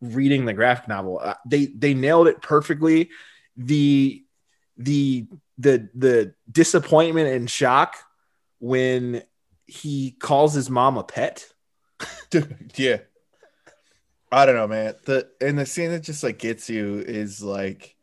[0.00, 3.10] reading the graphic novel Uh, they they nailed it perfectly
[3.56, 4.22] the
[4.76, 5.26] the
[5.58, 7.96] the the disappointment and shock
[8.58, 9.22] when
[9.66, 11.46] he calls his mom a pet
[12.76, 12.98] yeah.
[14.30, 14.94] I don't know, man.
[15.04, 17.96] The and the scene that just like gets you is like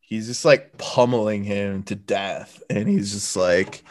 [0.00, 3.82] he's just like pummeling him to death, and he's just like,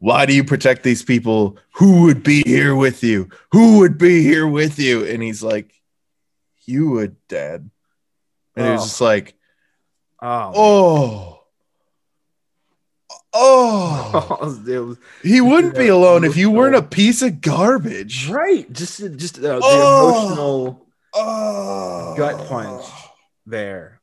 [0.00, 1.56] "Why do you protect these people?
[1.76, 3.30] Who would be here with you?
[3.52, 5.72] Who would be here with you?" And he's like,
[6.66, 7.70] "You would, Dad."
[8.56, 8.76] And Oh.
[8.76, 9.34] just like,
[10.22, 11.34] oh "Oh."
[13.34, 18.28] Oh, it was he wouldn't be alone if you weren't a piece of garbage.
[18.28, 20.08] right just just uh, the Oh.
[20.10, 22.84] emotional Oh, Gut punch.
[23.46, 24.00] there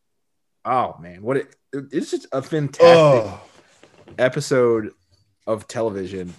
[0.64, 3.42] oh man what it, it's just a fantastic Oh,
[4.18, 4.92] episode
[5.48, 6.34] of television.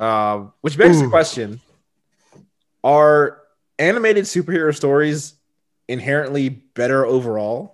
[0.00, 1.60] Um, which begs the question:
[2.82, 3.40] Are
[3.78, 5.34] animated superhero stories
[5.88, 7.73] inherently better overall?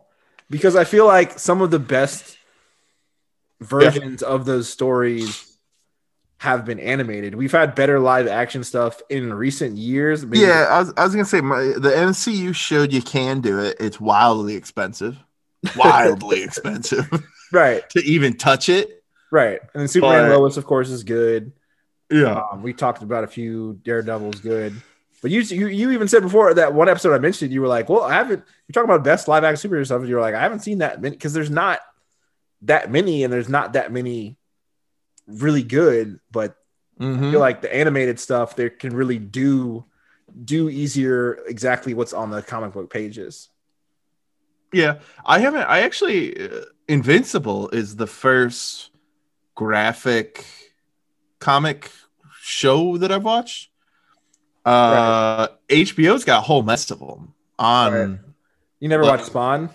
[0.51, 2.37] Because I feel like some of the best
[3.61, 5.47] versions of those stories
[6.39, 7.35] have been animated.
[7.35, 10.25] We've had better live action stuff in recent years.
[10.25, 10.67] maybe- yeah.
[10.71, 13.77] I was, I was gonna say my, the MCU showed you can do it.
[13.79, 15.19] It's wildly expensive,
[15.77, 17.07] wildly expensive
[17.53, 19.05] right, to even touch it.
[19.31, 19.61] right.
[19.75, 21.53] And then Superman But- Lois, of course, is good.
[22.11, 24.75] Yeah, Um, we talked about a few Daredevils good,
[25.23, 27.89] but you, you you even said before that one episode I mentioned, you were like,
[27.89, 30.01] "Well, I haven't." You're talking about best live action superhero stuff.
[30.01, 31.81] And you were like, "I haven't seen that many because there's not
[32.63, 34.37] that many, and there's not that many
[35.27, 36.57] really good." But
[36.99, 37.31] I Mhm.
[37.31, 39.85] feel like the animated stuff they can really do
[40.45, 43.49] do easier exactly what's on the comic book pages.
[44.73, 45.01] yeah.
[45.27, 45.63] I haven't.
[45.65, 48.91] I actually, uh, Invincible is the first
[49.57, 50.45] graphic
[51.41, 51.91] comic
[52.41, 53.70] show that I've watched.
[54.65, 57.93] Uh, HBO's got a whole mess of them on.
[57.93, 58.19] Right.
[58.81, 59.71] You never Like- watched Spawn?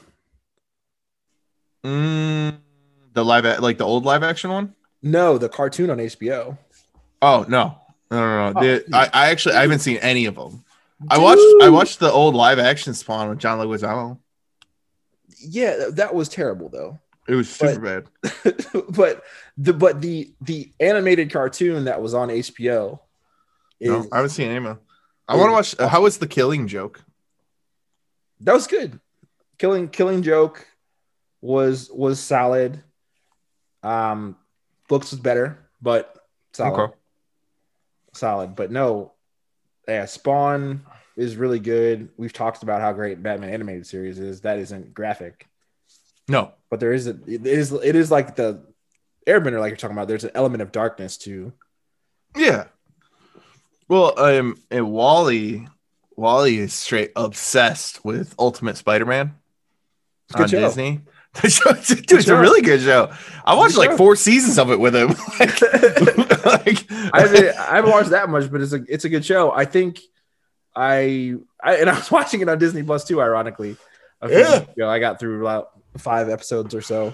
[1.84, 2.58] Mm,
[3.14, 4.74] the live, like the old live action one.
[5.02, 6.58] No, the cartoon on HBO.
[7.22, 7.78] Oh no,
[8.10, 8.60] no, no, no.
[8.60, 10.64] Oh, The- I, I actually I haven't seen any of them.
[11.10, 14.18] I watched I watched the old live action Spawn with John Leguizamo.
[15.40, 17.00] Yeah, that- that was terrible though.
[17.28, 18.06] It was super bad.
[18.90, 19.24] but
[19.58, 23.00] the but the the animated cartoon that was on HBO
[23.80, 24.80] is No, I haven't seen any of.
[25.28, 25.76] I want to watch.
[25.80, 27.04] Uh, how was the Killing Joke?
[28.42, 29.00] that was good.
[29.58, 30.68] Killing Killing Joke
[31.42, 32.84] was was solid.
[33.84, 34.36] Um,
[34.90, 36.16] looks was better, but
[36.54, 36.94] solid, Okay.
[38.14, 38.56] solid.
[38.56, 39.14] But no,
[39.88, 40.86] yeah, Spawn
[41.16, 42.10] is really good.
[42.18, 44.42] We've talked about how great Batman animated series is.
[44.42, 45.48] That isn't graphic,
[46.28, 46.52] No.
[46.70, 48.64] but there is a, it is it is like the
[49.28, 50.08] Airbender, like you're talking about.
[50.08, 51.54] There's an element of darkness too.
[52.36, 52.66] Yeah.
[53.88, 55.68] Well, um, and Wally
[56.16, 59.36] Wally is straight obsessed with Ultimate Spider-Man
[60.34, 60.60] Good on show.
[60.62, 61.02] Disney.
[61.42, 62.40] The show- Dude, it's a show.
[62.40, 63.12] really good show.
[63.44, 63.98] I watched Good like show.
[63.98, 65.10] four seasons of it with him.
[65.40, 65.62] like,
[66.46, 69.52] like- I haven't, I haven't watched that much, but it's a it's a good show.
[69.52, 70.00] I think
[70.74, 73.22] I, I and I was watching it on Disney Plus too.
[73.22, 73.76] Ironically,
[74.26, 74.62] Yeah.
[74.62, 74.88] ago.
[74.88, 77.14] I got through about five episodes or so.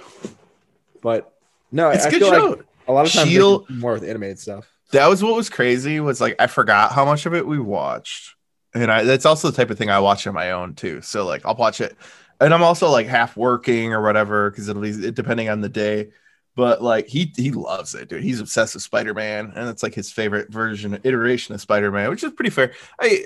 [1.02, 1.34] But
[1.72, 2.50] no, it's I a good feel show.
[2.52, 4.71] like a lot of times they Shield- do more with animated stuff.
[4.92, 8.36] That was what was crazy was like I forgot how much of it we watched.
[8.74, 11.02] And I that's also the type of thing I watch on my own too.
[11.02, 11.96] So like I'll watch it
[12.40, 16.12] and I'm also like half working or whatever because it'll be depending on the day.
[16.56, 18.24] But like he he loves it, dude.
[18.24, 22.34] He's obsessed with Spider-Man, and it's like his favorite version iteration of Spider-Man, which is
[22.34, 22.74] pretty fair.
[23.00, 23.26] I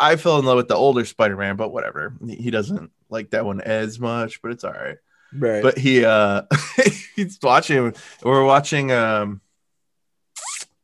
[0.00, 2.14] I fell in love with the older Spider-Man, but whatever.
[2.26, 4.96] He he doesn't like that one as much, but it's all right
[5.34, 5.62] Right.
[5.62, 6.42] but he uh
[7.16, 9.41] he's watching we're watching um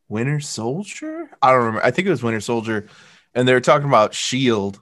[0.08, 1.28] winter soldier?
[1.42, 1.84] I don't remember.
[1.84, 2.86] I think it was winter soldier.
[3.34, 4.80] And they were talking about shield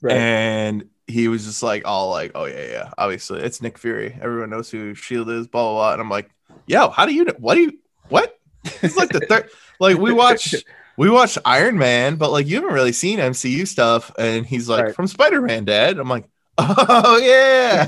[0.00, 0.16] right.
[0.16, 4.16] and he was just like all like oh yeah yeah obviously it's nick fury.
[4.20, 5.92] Everyone knows who shield is blah blah blah.
[5.92, 6.30] And i'm like
[6.66, 8.38] yo how do you know what do you what?
[8.82, 10.54] It's like the third like we watch
[10.96, 14.12] we watched iron man but like you haven't really seen mcu stuff.
[14.18, 14.94] And he's like Right.
[14.94, 15.98] from spider-man dad.
[15.98, 16.28] I'm like
[16.60, 17.86] oh yeah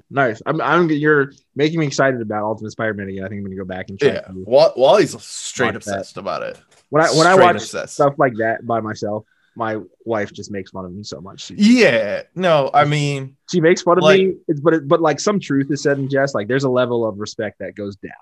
[0.10, 0.42] nice.
[0.44, 3.24] I'm, I'm you're making me excited about Ultimate Spider-Man again.
[3.24, 4.44] I think I'm gonna go back and try Yeah, to-
[4.76, 5.98] Wally's straight Watch that.
[5.98, 6.60] obsessed about it.
[6.90, 7.94] when I when I watch obsessed.
[7.94, 11.42] stuff like that by myself, my wife just makes fun of me so much.
[11.42, 15.00] She, Yeah, no, I mean, she makes fun of Like- me, it's, but it, but
[15.00, 16.34] like some truth is said in jest.
[16.34, 18.12] Like there's a level of respect that goes down,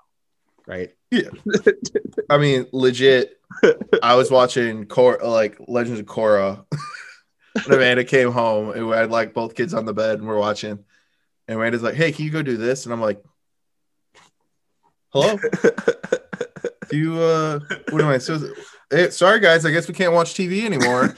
[0.67, 0.91] right?
[1.09, 1.29] Yeah,
[2.29, 3.37] I mean, legit.
[4.03, 6.65] I was watching Cor like Legends of Korra.
[7.55, 10.37] And Amanda came home and we had like both kids on the bed and we're
[10.39, 10.79] watching.
[11.47, 13.23] And Amanda's like, "Hey, can you go do this?" And I'm like,
[15.09, 15.37] "Hello,
[16.89, 17.19] do you?
[17.21, 17.59] uh
[17.89, 18.45] What am I supposed?
[18.55, 21.15] To- hey, sorry, guys, I guess we can't watch TV anymore."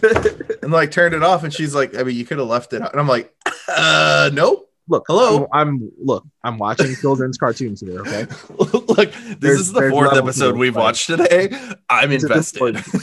[0.64, 2.82] and like turned it off, and she's like, "I mean, you could have left it."
[2.82, 3.34] And I'm like,
[3.68, 5.48] "Uh, nope." Look, Hello?
[5.54, 8.02] I'm, I'm look, I'm watching children's cartoons here.
[8.02, 8.26] Okay,
[8.60, 11.50] Look, this There's- is the fourth episode we've like- watched today.
[11.90, 12.84] I'm invested.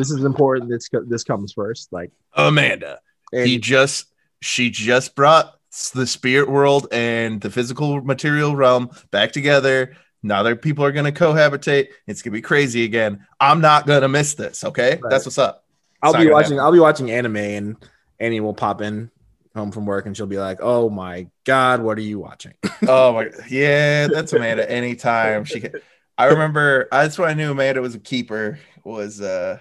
[0.00, 0.70] this is important.
[0.70, 1.92] This this comes first.
[1.92, 3.00] Like, Amanda,
[3.32, 4.06] and he just
[4.40, 5.54] she just brought
[5.94, 9.94] the spirit world and the physical material realm back together.
[10.22, 11.88] Now their people are gonna cohabitate.
[12.06, 13.26] It's gonna be crazy again.
[13.38, 14.64] I'm not gonna miss this.
[14.64, 15.10] Okay, Right.
[15.10, 15.64] that's what's up.
[16.02, 16.58] I'll be watching.
[16.58, 17.76] I'll be watching anime, and
[18.18, 19.10] Annie will pop in
[19.54, 22.54] home from work, and she'll be like, "Oh my god, what are you watching?"
[22.88, 24.70] Oh my, yeah, that's Amanda.
[24.70, 25.72] Anytime she can.
[26.16, 28.58] I remember that's when I knew Amanda was a keeper.
[28.84, 29.58] Was uh,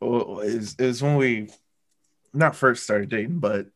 [0.00, 1.50] it was, it when we
[2.32, 3.66] not first started dating, but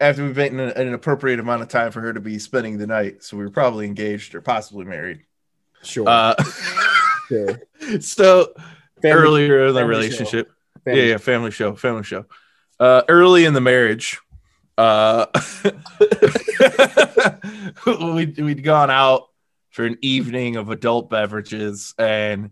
[0.00, 2.78] after we've been in an, an appropriate amount of time for her to be spending
[2.78, 5.20] the night, so we were probably engaged or possibly married.
[5.82, 6.08] Sure.
[6.08, 6.34] Uh,
[7.28, 7.60] sure.
[8.00, 8.52] so
[9.00, 10.50] Family- earlier in the relationship,
[10.86, 12.24] yeah, yeah, family show, family show.
[12.80, 14.18] Uh, early in the marriage,
[14.76, 15.26] uh,
[18.14, 19.28] we'd, we'd gone out
[19.70, 22.50] for an evening of adult beverages, and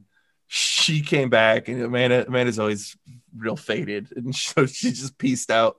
[0.53, 2.97] she came back, and Amanda, Amanda's always
[3.37, 5.77] real faded, and so she just pieced out.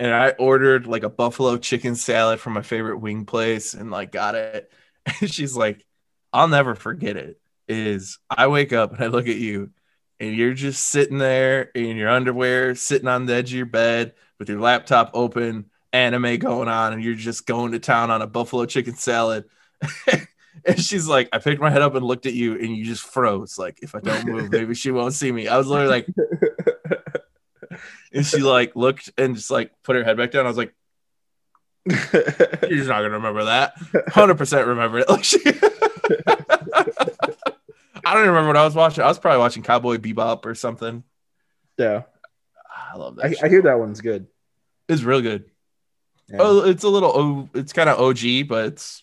[0.00, 4.10] And I ordered like a buffalo chicken salad from my favorite wing place, and like
[4.10, 4.72] got it.
[5.20, 5.84] And she's like,
[6.32, 9.70] "I'll never forget it." Is I wake up and I look at you,
[10.18, 14.14] and you're just sitting there in your underwear, sitting on the edge of your bed
[14.38, 18.26] with your laptop open, anime going on, and you're just going to town on a
[18.26, 19.44] buffalo chicken salad.
[20.64, 23.02] and she's like, I picked my head up and looked at you, and you just
[23.02, 23.58] froze.
[23.58, 25.48] Like, if I don't move, maybe she won't see me.
[25.48, 26.06] I was literally like,
[28.12, 30.44] and she like looked and just like put her head back down.
[30.44, 30.74] I was like,
[31.86, 33.74] You're just not gonna remember that.
[34.08, 35.08] Hundred percent remember it.
[35.08, 35.38] Like she
[38.04, 39.04] I don't even remember what I was watching.
[39.04, 41.02] I was probably watching Cowboy Bebop or something.
[41.78, 42.02] yeah,
[42.92, 43.36] I love that.
[43.42, 43.46] I.
[43.46, 44.26] I hear that one's good.
[44.88, 45.46] It's real good.
[46.28, 46.38] Yeah.
[46.40, 47.10] Oh, it's a little.
[47.14, 49.02] Oh, it's kind of OG, but it's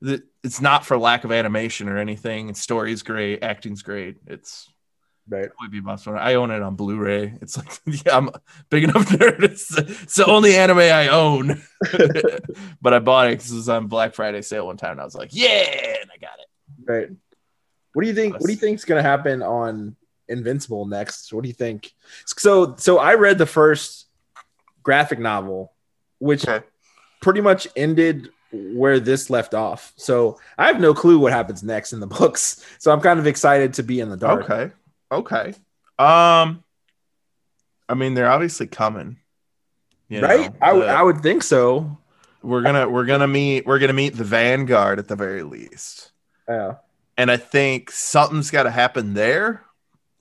[0.00, 2.48] the- it's not for lack of animation or anything.
[2.48, 4.16] And story's great, acting's great.
[4.26, 4.68] It's
[5.28, 5.48] right.
[5.60, 6.16] Cowboy Bebop's one.
[6.18, 7.34] I own it on Blu-ray.
[7.40, 7.68] It's like,
[8.06, 9.42] yeah, I'm a big enough nerd.
[9.42, 11.62] It's, it's the only anime I own.
[12.82, 15.04] but I bought it because it was on Black Friday sale one time, and I
[15.04, 16.46] was like, yeah, and I got it.
[16.90, 17.08] Right.
[17.92, 18.34] What do you think?
[18.34, 19.96] What do you think's gonna happen on
[20.28, 21.32] Invincible next?
[21.32, 21.92] What do you think?
[22.24, 24.06] So, so I read the first
[24.82, 25.72] graphic novel,
[26.18, 26.64] which Okay.
[27.20, 29.92] pretty much ended where this left off.
[29.96, 32.64] So I have no clue what happens next in the books.
[32.78, 34.50] So I'm kind of excited to be in the dark.
[34.50, 34.72] Okay.
[35.12, 35.48] Okay.
[35.98, 36.62] Um,
[37.88, 39.18] I mean, they're obviously coming.
[40.08, 40.52] you right?
[40.52, 41.98] know, I would I would think so.
[42.42, 46.12] we're gonna we're gonna meet we're gonna meet the Vanguard at the very least.
[46.48, 46.76] Yeah.
[47.16, 49.64] and I think something's got to happen there.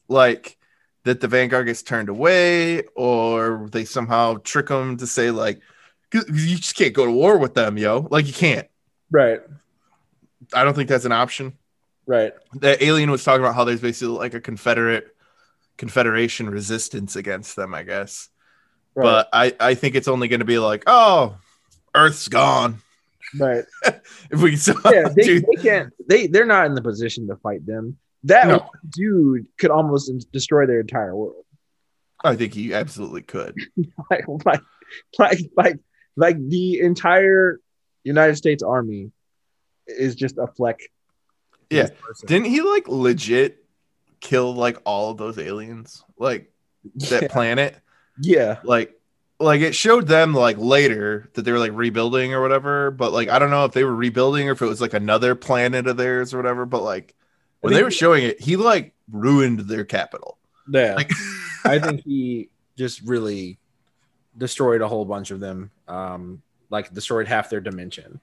[0.08, 0.58] Like
[1.06, 5.62] that the Vanguard gets turned away, or they somehow trick them to say like,
[6.14, 8.08] you just can't go to war with them, yo.
[8.10, 8.68] Like you can't.
[9.12, 9.42] Right.
[10.54, 11.54] I don't think that's an option.
[12.06, 12.34] Right.
[12.54, 15.16] The alien was talking about how there's basically like a Confederate
[15.78, 18.30] Confederation resistance against them, I guess.
[18.96, 19.04] Right.
[19.04, 21.38] But I I think it's only going to be like, oh,
[21.96, 22.82] Earth's gone.
[23.40, 23.64] right.
[24.32, 25.94] If we saw, Yeah, they, they can't.
[26.08, 27.98] They they're not in the position to fight them.
[28.24, 28.70] That No.
[28.90, 31.46] dude could almost destroy their entire world.
[32.24, 33.56] I think he absolutely could.
[34.10, 34.62] Like like
[35.20, 35.80] like like
[36.20, 37.60] like the entire
[38.04, 39.12] United States Army
[39.88, 40.82] is just a fleck.
[41.70, 41.90] Yeah.
[42.26, 43.64] Didn't he like legit
[44.20, 46.52] kill like all of those aliens, like
[46.96, 47.28] that yeah.
[47.30, 47.78] planet?
[48.22, 48.60] yeah.
[48.64, 49.00] Like,
[49.40, 52.92] like it showed them like later that they were like rebuilding or whatever.
[52.92, 55.36] But like, I don't know if they were rebuilding or if it was like another
[55.36, 56.66] planet of theirs or whatever.
[56.66, 57.16] But like,
[57.62, 60.38] when they were showing it, he like ruined their capital.
[60.70, 60.96] Yeah.
[60.96, 61.12] Like,
[61.64, 63.58] I think he just really
[64.38, 65.72] destroyed a whole bunch of them.
[65.88, 68.20] Um, like destroyed half their dimension.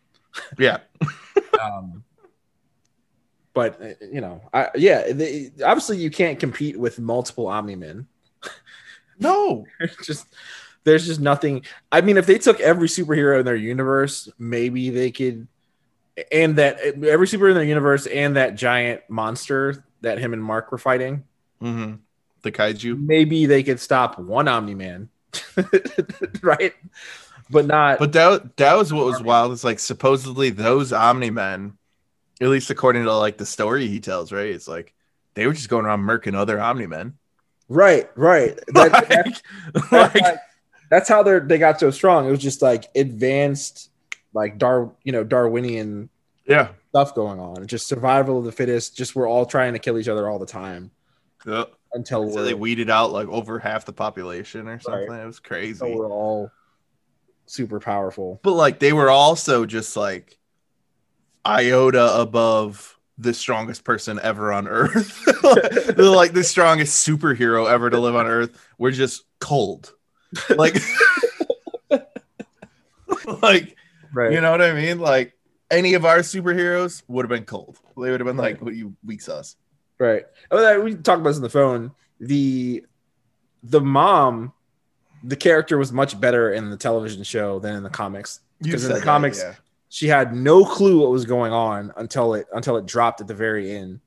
[0.58, 0.78] yeah,
[1.60, 2.04] Um,
[3.54, 8.06] but uh, you know, I, yeah, they, obviously you can't compete with multiple Omni Men.
[9.18, 9.64] no,
[10.04, 10.26] just
[10.84, 11.64] there's just nothing.
[11.90, 15.48] I mean, if they took every superhero in their universe, maybe they could.
[16.32, 20.70] And that every superhero in their universe and that giant monster that him and Mark
[20.72, 21.24] were fighting,
[21.60, 21.94] hmm
[22.42, 22.98] the kaiju.
[22.98, 25.08] maybe they could stop one Omni Man,
[26.42, 26.74] right?
[27.50, 27.98] But not.
[27.98, 29.52] But that that was what was wild.
[29.52, 31.76] Is like supposedly those Omni Men,
[32.40, 34.50] at least according to like the story he tells, right?
[34.50, 34.94] It's like
[35.34, 37.14] they were just going around murking other Omni Men.
[37.68, 38.58] right, right.
[38.74, 40.38] That, Like, that's, that's, like, like-
[40.90, 42.26] that's how they they got so strong.
[42.26, 43.90] It was just like advanced,
[44.32, 46.08] like Dar, you know, Darwinian
[46.46, 46.68] yeah.
[46.90, 47.66] stuff going on.
[47.66, 48.96] Just survival of the fittest.
[48.96, 50.90] Just we're all trying to kill each other all the time
[51.46, 51.64] yeah.
[51.96, 55.12] Until So they weeded out like over half the population or something.
[55.12, 55.84] It was crazy.
[55.84, 56.50] until we're all
[57.46, 58.38] super powerful.
[58.42, 60.38] But like they were also just like
[61.44, 65.24] iota above the strongest person ever on earth.
[65.96, 68.56] They're like the strongest superhero ever to live on earth.
[68.78, 69.92] We're just cold.
[70.50, 70.76] Like
[73.42, 73.76] like
[74.12, 74.32] Right.
[74.32, 74.98] you know what I mean?
[74.98, 75.34] Like
[75.70, 77.78] any of our superheroes would have been cold.
[78.00, 79.56] They would have been like, "What you weak sauce."
[79.98, 80.24] Right.
[80.50, 81.92] Oh, we talked about this on the phone.
[82.20, 82.84] The
[83.62, 84.52] the mom,
[85.24, 88.40] the character was much better in the television show than in the comics.
[88.60, 89.54] Because in the that, comics- yeah.
[89.88, 93.34] She had no clue what was going on until it until it dropped at the
[93.34, 94.00] very end.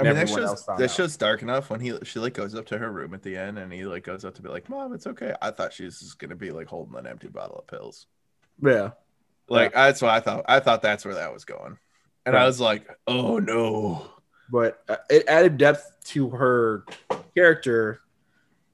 [0.00, 0.90] I mean, that show's, that out.
[0.90, 3.58] show's dark enough when he she like goes up to her room at the end
[3.58, 6.00] and he like goes up to be like, "Mom, it's okay." I thought she was
[6.00, 8.06] just gonna be like holding an empty bottle of pills.
[8.62, 8.92] Yeah.
[9.48, 10.44] Like that's what I thought.
[10.48, 11.78] I thought that's where that was going,
[12.24, 14.08] and I was like, "Oh no!"
[14.52, 16.84] But uh, it added depth to her
[17.34, 18.00] character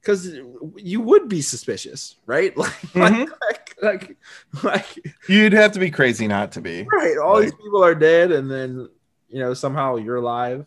[0.00, 0.36] because
[0.76, 2.52] you would be suspicious, right?
[2.56, 3.28] Like, Mhm.
[3.40, 4.16] like, like,
[4.64, 6.82] like, You'd have to be crazy not to be.
[6.92, 7.16] right.
[7.16, 8.88] All Like- these people are dead, and then
[9.28, 10.66] you know somehow you're alive.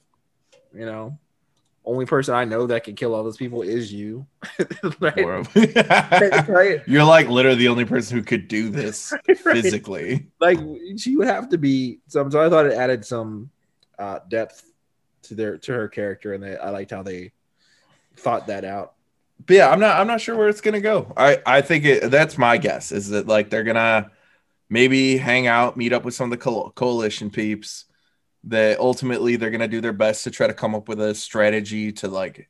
[0.74, 1.18] You know,
[1.84, 4.26] only person I know that can kill all those people is you,
[5.02, 5.26] right?
[6.48, 6.82] Right?
[6.88, 9.38] You're like literally the only person who could do this right?
[9.38, 10.28] physically.
[10.40, 10.60] Like
[10.98, 12.32] she would have to be some.
[12.32, 13.50] So I thought it added some
[14.00, 14.71] uh, depth
[15.24, 17.32] to their to her character, and they, I liked how they
[18.18, 18.94] thought that out.
[19.46, 20.00] But yeah, I'm not.
[20.00, 21.14] I'm not sure where it's gonna go.
[21.18, 22.12] I I think it.
[22.12, 22.92] That's my guess.
[22.92, 24.12] Is that like they're gonna
[24.70, 27.86] maybe hang out, meet up with some of the co- coalition peeps.
[28.46, 31.92] That ultimately they're gonna do their best to try to come up with a strategy
[31.94, 32.50] to like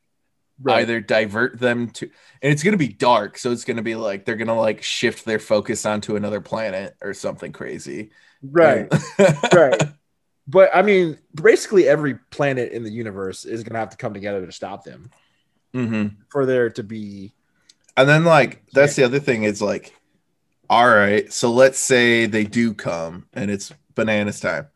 [0.70, 2.06] either divert them to
[2.42, 4.54] and it's going to be dark so it's going to be like they're going to
[4.54, 8.12] like shift their focus onto another planet or something crazy
[8.44, 8.92] right.
[9.54, 9.82] right.
[10.48, 14.46] But I mean, basically every planet in the universe is gonna have to come together
[14.46, 15.10] to stop them
[15.74, 17.32] hmm for there to be
[17.96, 19.96] and then like that's the other thing is like
[20.70, 24.68] all right so let's say they do come and it's bananas time.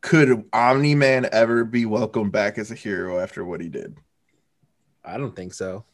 [0.00, 3.96] Could omni-man ever be welcomed back as a hero after what he did?
[5.04, 5.84] I don't think so.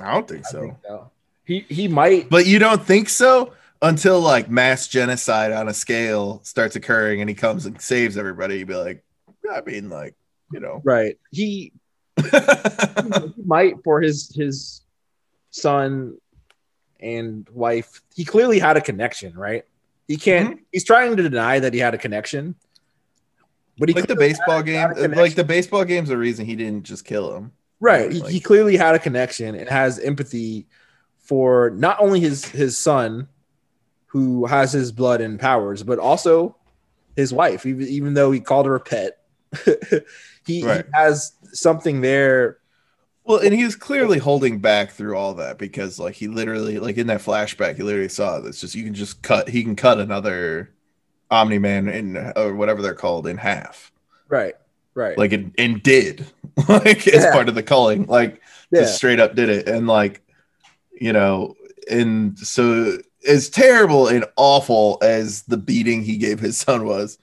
[0.00, 0.60] i don't think so.
[0.60, 1.10] think so.
[1.44, 2.28] He he might.
[2.28, 3.52] But you don't think so
[3.82, 8.58] until like mass genocide on a scale starts occurring and he comes and saves everybody
[8.58, 9.04] you'd be like
[9.52, 10.14] i mean like
[10.52, 11.18] you know right.
[11.30, 11.72] He,
[12.22, 14.82] he might for his his
[15.50, 16.16] son
[17.00, 18.00] and wife.
[18.14, 19.64] He clearly had a connection, right?
[20.08, 20.50] He can't.
[20.54, 20.62] Mm-hmm.
[20.72, 22.54] He's trying to deny that he had a connection,
[23.78, 27.04] but he like the baseball game, like the baseball game's the reason he didn't just
[27.04, 27.52] kill him.
[27.80, 28.12] right.
[28.12, 30.66] He, like- he clearly had a connection and has empathy
[31.18, 33.28] for not only his his son,
[34.16, 36.56] who has his blood and powers, but also
[37.16, 37.66] his wife.
[37.66, 39.18] Even even though he called her a pet,
[40.46, 40.84] he, Right.
[40.86, 42.58] he has something there
[43.24, 46.96] Well, and he was clearly holding back through all that because, like, he literally, like,
[46.96, 48.60] in that flashback, he literally saw this.
[48.60, 49.48] Just you can just cut.
[49.48, 50.70] He can cut another
[51.30, 53.92] Omni Man in or whatever they're called in half.
[54.28, 54.54] Right.
[54.94, 55.18] Right.
[55.18, 56.24] Like, it, and did
[56.68, 58.06] like as part of the culling.
[58.06, 58.40] Like,
[58.70, 58.82] yeah.
[58.82, 60.22] just straight up did it, and like,
[60.98, 61.54] you know,
[61.90, 62.98] and so
[63.28, 67.18] as terrible and awful as the beating he gave his son was,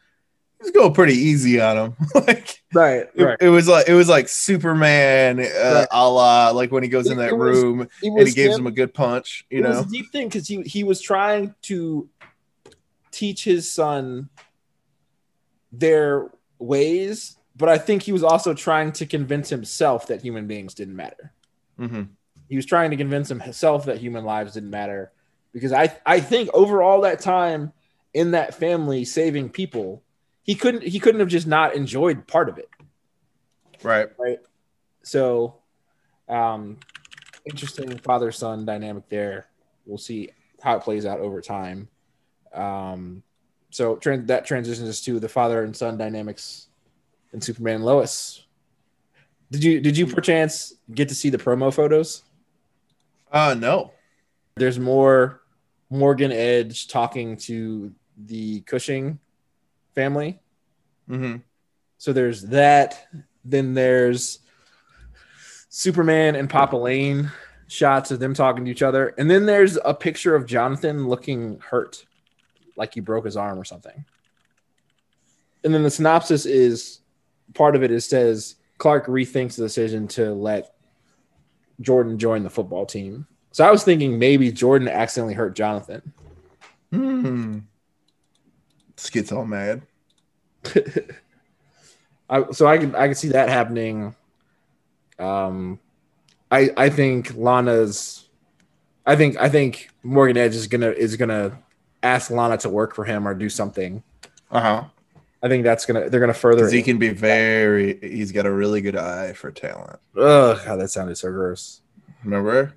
[0.60, 1.96] he was going pretty easy on him.
[2.16, 2.62] like.
[2.74, 3.08] right.
[3.16, 3.38] It, Right.
[3.42, 5.88] it was like it was like Superman, uh, Right.
[5.92, 8.68] a la like when he goes in that it was- room and he gives him-
[8.68, 9.46] a good punch.
[9.50, 12.08] You it was know, a deep thing because he he was trying to
[13.12, 14.30] teach his son
[15.72, 16.30] their
[16.60, 20.96] ways, but I think he was also trying to convince himself that human beings didn't
[20.96, 21.32] matter.
[21.78, 22.04] hmm
[22.50, 25.12] He was trying to convince himself that human lives didn't matter
[25.54, 27.72] because I I think over all that time
[28.14, 30.04] in that family saving people,
[30.42, 32.70] he couldn't he couldn't have just not enjoyed part of it.
[33.82, 34.10] right?
[34.18, 34.40] right?
[35.04, 35.56] So,
[36.28, 36.78] um,
[37.46, 39.48] interesting father son dynamic there.
[39.86, 40.30] We'll see
[40.62, 41.90] how it plays out over time.
[42.54, 43.24] Um,
[43.70, 46.68] so that transitions us to the father and son dynamics
[47.34, 48.46] in Superman and Lois.
[49.52, 52.24] Did you did you perchance get to see the promo photos?
[53.32, 53.92] Uh no.
[54.56, 55.43] There's more
[55.94, 59.20] Morgan Edge talking to the Cushing
[59.94, 60.40] family.
[61.08, 61.36] hmm
[62.00, 63.08] So there's that.
[63.46, 64.40] Then there's
[65.70, 67.32] Superman and Papa Lane
[67.68, 69.14] shots of them talking to each other.
[69.20, 72.06] And then there's a picture of Jonathan looking hurt,
[72.76, 74.04] like he broke his arm or something.
[75.64, 77.02] And then the synopsis is
[77.54, 80.74] part of it is says Clark rethinks the decision to let
[81.82, 83.28] Jordan join the football team.
[83.54, 86.12] So I was thinking maybe Jordan accidentally hurt Jonathan.
[86.92, 87.60] Hmm.
[88.98, 89.84] Skit's all mad.
[92.30, 94.16] I, so I can I can see that happening.
[95.20, 95.80] Um,
[96.50, 98.28] I I think Lana's,
[99.06, 101.60] I think I think Morgan Edge is gonna is gonna
[102.02, 104.02] ask Lana to work for him or do something.
[104.50, 104.84] Uh huh.
[105.44, 106.68] I think that's gonna they're gonna further.
[106.72, 108.00] He can be very.
[108.02, 110.00] He's got a really good eye for talent.
[110.18, 111.82] Ugh, God, that sounded so gross.
[112.24, 112.74] Remember,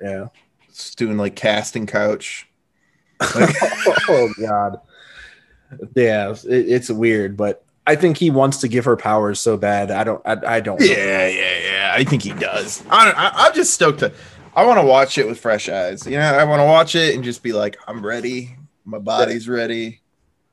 [0.00, 0.28] Yeah.
[0.68, 2.48] It's doing like casting couch.
[3.20, 4.80] oh God.
[5.94, 9.90] Yeah, it, it's weird, but I think he wants to give her powers so bad.
[9.90, 10.22] I don't.
[10.24, 10.80] I, I don't.
[10.80, 11.92] Yeah, yeah, yeah.
[11.94, 12.84] I think he does.
[12.90, 14.12] I, I, I'm just stoked to.
[14.54, 16.06] I want to watch it with fresh eyes.
[16.06, 18.56] You know, I want to watch it and just be like, I'm ready.
[18.84, 20.00] My body's ready.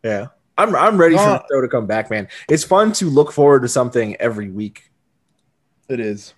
[0.03, 0.27] Yeah.
[0.57, 2.27] I'm I'm ready for the show to come back, man.
[2.47, 4.91] It's fun to look forward to something every week
[5.89, 6.33] It is.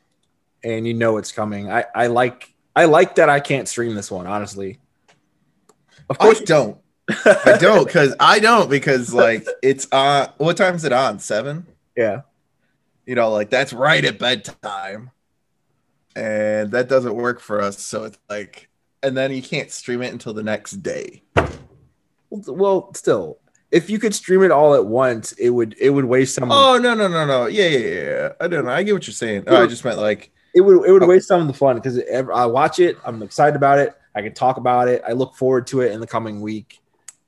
[0.63, 1.69] and you know it's coming.
[1.69, 4.79] I, I like I like that I can't stream this one, honestly.
[6.09, 6.77] Of I course don't.
[7.25, 10.29] I don't because I don't because like it's on.
[10.37, 11.19] What time is it on?
[11.19, 11.65] Seven.
[11.95, 12.21] yeah.
[13.05, 15.11] You know, like that's right at bedtime,
[16.15, 17.79] and that doesn't work for us.
[17.79, 18.67] So it's like,
[19.03, 21.21] and then you can't stream it until the next day.
[22.31, 23.37] Well, still,
[23.69, 26.79] if you could stream it all at once, it would it would waste some Oh
[26.79, 28.29] no no no no yeah yeah yeah.
[28.41, 28.71] I don't know.
[28.71, 29.43] I get what you're saying.
[29.45, 31.07] Oh, I just meant like it would it would Oh.
[31.07, 31.99] waste some of the fun because
[32.33, 35.67] I watch it, I'm excited about it, I can talk about it, I look forward
[35.67, 36.79] to it in the coming week.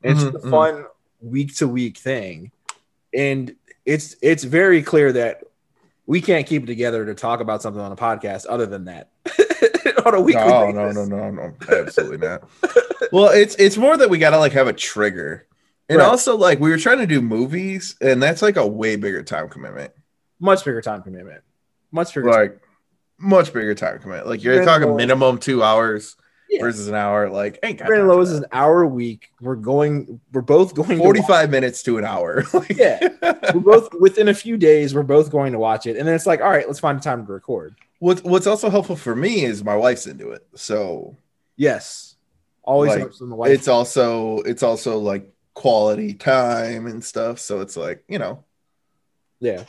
[0.03, 0.85] Mhm, it's just a fun
[1.21, 2.51] week to week thing.
[3.13, 3.55] And
[3.85, 5.43] it's it's very clear that
[6.05, 9.09] we can't keep it together to talk about something on a podcast other than that.
[10.05, 11.07] on a weekly no, no, basis.
[11.09, 12.43] no, no, no, absolutely not.
[13.11, 15.45] well, it's it's more that we gotta like have a trigger,
[15.89, 16.05] and Right.
[16.07, 19.49] also like we were trying to do movies, and that's like a way bigger time
[19.49, 19.91] commitment,
[20.39, 21.41] Much bigger time commitment.
[21.91, 22.39] Much bigger time.
[22.39, 22.61] like
[23.19, 24.27] much bigger time commitment.
[24.27, 26.15] Like you're Brandon talking Lowe- minimum two hours
[26.49, 26.61] Yeah.
[26.61, 27.29] versus an hour.
[27.29, 29.31] Like ain't got Brandon Lowe's is an hour a week.
[29.41, 32.43] We're going we're both going forty-five minutes to an hour.
[32.53, 32.99] Like, Yeah.
[33.53, 35.97] we're both within a few days, we're both going to watch it.
[35.97, 37.75] And then it's like, all right, let's find a time to record.
[37.99, 41.15] What's what's also helpful for me is my wife's into it, so
[41.55, 42.15] Yes.
[42.63, 47.39] Always Like, helps when the wife it's also it's also like quality time and stuff.
[47.39, 48.43] So it's like you know
[49.39, 49.63] Yeah.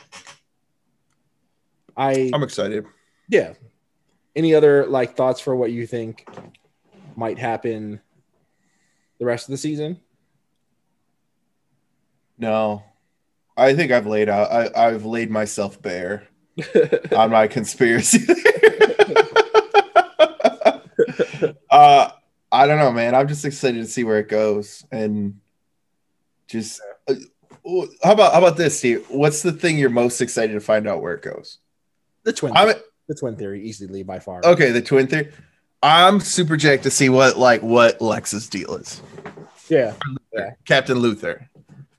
[1.97, 2.85] I I'm excited.
[3.29, 3.53] Yeah.
[4.35, 6.27] Any other like thoughts for what you think
[7.15, 8.01] might happen
[9.19, 9.99] the rest of the season?
[12.37, 12.83] No,
[13.57, 14.51] I think I've laid out.
[14.51, 16.27] I, I've laid myself bare
[17.15, 18.25] on my conspiracy.
[21.69, 22.11] uh,
[22.51, 23.13] I don't know, man.
[23.13, 25.39] I'm just excited to see where it goes, and
[26.47, 27.15] just uh,
[28.03, 29.05] how about how about this, Steve?
[29.09, 31.57] What's the thing you're most excited to find out where it goes?
[32.23, 32.73] the twin I'm
[33.09, 34.41] the twin theory easily by far.
[34.45, 34.71] okay.
[34.71, 35.31] The twin theory.
[35.83, 39.01] I'm super jacked to see what like what Lex's deal is.
[39.67, 39.93] Yeah.
[40.65, 41.47] Captain Luthor.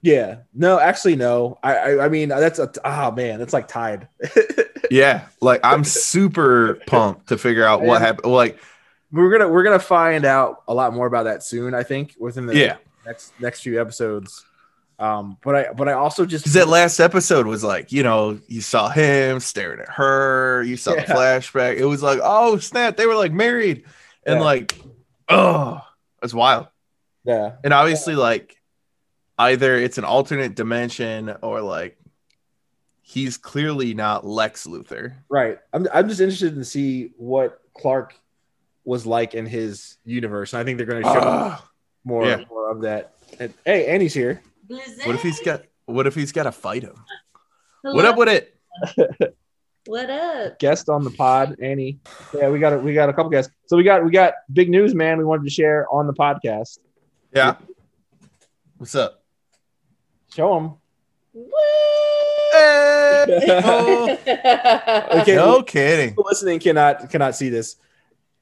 [0.03, 0.39] Yeah.
[0.55, 1.59] No, actually no.
[1.63, 4.09] I I, I mean that's a oh man, it's like tied.
[4.91, 8.33] yeah, like I'm super pumped to figure out what happened.
[8.33, 8.59] Like,
[9.13, 11.75] we're gonna we're gonna find out a lot more about that soon.
[11.75, 14.45] I think within the yeah, next next few episodes.
[15.01, 18.39] Um, but I but I also just because that last episode was like, you know,
[18.49, 21.07] you saw him staring at her, you saw Yeah.
[21.07, 21.79] the flashback.
[21.79, 23.85] It was like, oh snap, they were like married,
[24.27, 24.45] and Yeah.
[24.45, 24.79] like,
[25.31, 25.81] oh,
[26.21, 26.67] that's wild.
[27.25, 28.57] yeah And obviously, like,
[29.39, 31.97] either it's an alternate dimension or like
[33.01, 35.15] he's clearly not Lex Luthor.
[35.31, 35.59] right.
[35.73, 38.15] I'm I'm just interested to see what Clark
[38.85, 40.53] was like in his universe.
[40.53, 41.65] And I think they're gonna show Ah.
[42.05, 42.45] more yeah.
[42.51, 43.15] more of that.
[43.39, 44.43] And, hey, Annie's here.
[45.05, 45.63] What if he's got?
[45.87, 46.95] What if he's got to fight him?
[47.83, 47.97] Hello?
[47.97, 48.57] What up with it?
[49.87, 50.59] What up?
[50.59, 52.01] Guest on the pod, Annie.
[52.35, 53.51] Yeah, we got a, we got a couple guests.
[53.67, 55.17] So we got we got big news, man.
[55.17, 56.79] We wanted to share on the podcast.
[57.35, 57.57] Yeah.
[58.77, 59.25] What's up?
[60.35, 60.75] Show them.
[62.53, 64.17] Oh,
[65.23, 65.35] Okay.
[65.35, 66.15] no kidding.
[66.19, 67.77] Listening cannot cannot see this.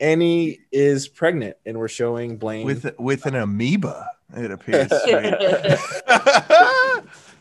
[0.00, 2.66] Annie is pregnant, and we're showing Blaine.
[2.66, 4.88] With with an amoeba, it appears.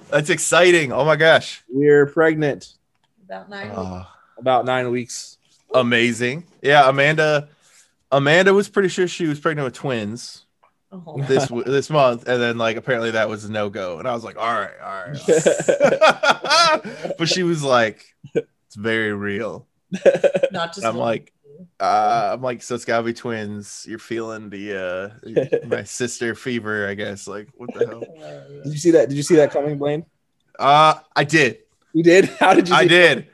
[0.10, 0.92] That's exciting.
[0.94, 1.64] Oh my gosh.
[1.70, 2.74] we're pregnant,
[3.26, 3.70] About nine.
[3.72, 4.06] Uh,
[4.38, 5.38] about nine weeks.
[5.74, 6.46] amazing.
[6.62, 7.50] Yeah, Amanda.
[8.12, 10.44] Amanda was pretty sure she was pregnant with twins
[10.90, 11.22] Oh.
[11.28, 14.38] this this month, and then like apparently that was no go, and I was like,
[14.38, 15.30] all right, all right.
[15.30, 17.12] all right.
[17.18, 19.68] but she was like, it's very real.
[20.54, 21.06] Not just I'm one.
[21.06, 21.34] like,
[21.80, 23.86] uh, I'm like, so it's gotta be twins.
[23.88, 27.28] You're feeling the uh my sister fever, I guess.
[27.28, 28.00] Like, what the hell?
[28.64, 29.10] Did you see that?
[29.10, 30.06] Did you see that coming, Blaine?
[30.58, 31.60] Uh, I did.
[31.94, 32.26] You did.
[32.40, 32.76] How did you?
[32.76, 33.28] I did.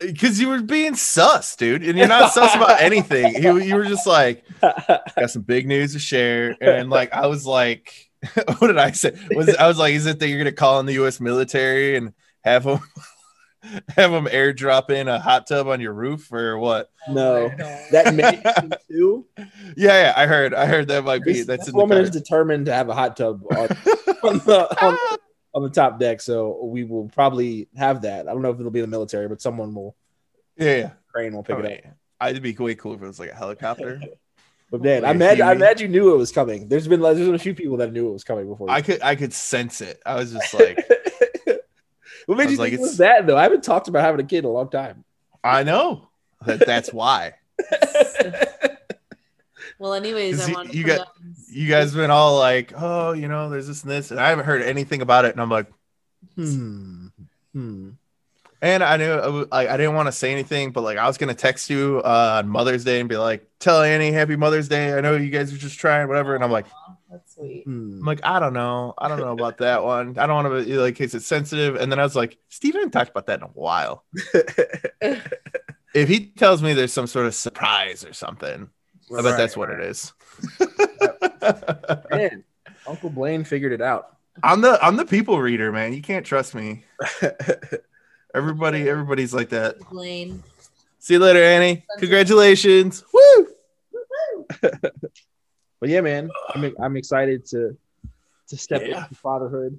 [0.00, 3.42] Because you were being sus, dude, and you're not sus about anything.
[3.42, 7.46] You, you were just like, got some big news to share, and like I was
[7.46, 8.10] like,
[8.58, 9.12] what did I say?
[9.30, 11.20] Was I was like, is it that you're gonna call in the U.S.
[11.20, 12.12] military and
[12.42, 12.80] have them
[13.88, 16.90] have them airdrop in a hot tub on your roof or what?
[17.08, 17.56] No, oh,
[17.92, 19.26] that may be too.
[19.76, 21.98] Yeah, yeah, I heard, I heard that might be This, that's this in the woman
[21.98, 23.68] is determined to have a hot tub on,
[24.22, 24.98] on, the, on,
[25.54, 28.28] on the top deck, so we will probably have that.
[28.28, 29.96] I don't know if it'll be the military, but someone will
[30.56, 30.90] yeah, yeah.
[31.12, 31.80] crane will pick I it mean, up.
[31.86, 34.00] Oh, I'd be way cool if it was like a helicopter.
[34.70, 35.40] But man, I'm mad.
[35.40, 36.68] I'm mad you knew it was coming.
[36.68, 38.70] There's been there's been a few people that knew it was coming before.
[38.70, 40.00] I could, I could sense it.
[40.04, 40.84] I was just like,
[42.26, 43.36] what made you was like, think it was it's- that though?
[43.36, 45.04] I haven't talked about having a kid in a long time.
[45.42, 46.08] I know
[46.46, 47.34] that that's why.
[49.78, 53.26] Well, anyways, I you- wanted you got- on- you guys been all like, oh, you
[53.28, 55.32] know, there's this and this, and I haven't heard anything about it.
[55.32, 55.66] And I'm like,
[56.36, 57.08] hmm.
[57.52, 57.90] Hmm.
[58.62, 61.70] and I knew I didn't want to say anything, but like I was gonna text
[61.70, 64.96] you uh, on Mother's Day and be like, tell Annie Happy Mother's Day.
[64.96, 66.34] I know you guys are just trying, whatever.
[66.36, 67.64] And I'm like, Aw, That's sweet.
[67.64, 67.98] Hmm.
[68.00, 70.18] I'm like, I don't know, I don't know about that one.
[70.18, 71.76] I don't want to be like, in case it's sensitive.
[71.76, 74.04] And then I was like, Steve didn't talk about that in a while.
[75.94, 78.68] If he tells me there's some sort of surprise or something,
[79.12, 79.78] I bet Right, that's what right.
[79.78, 80.12] it is.
[82.10, 82.44] Man,
[82.86, 84.16] Uncle Blaine figured it out.
[84.42, 85.92] I'm the I'm the people reader, man.
[85.92, 86.84] You can't trust me.
[88.34, 89.78] Everybody, everybody's like that.
[89.88, 90.42] Blaine.
[90.98, 91.86] See you later, Annie.
[92.00, 93.04] Congratulations.
[93.12, 93.46] Woo!
[95.84, 97.76] But yeah, man, I'm I'm excited to
[98.48, 99.02] to step Yeah.
[99.02, 99.78] into fatherhood,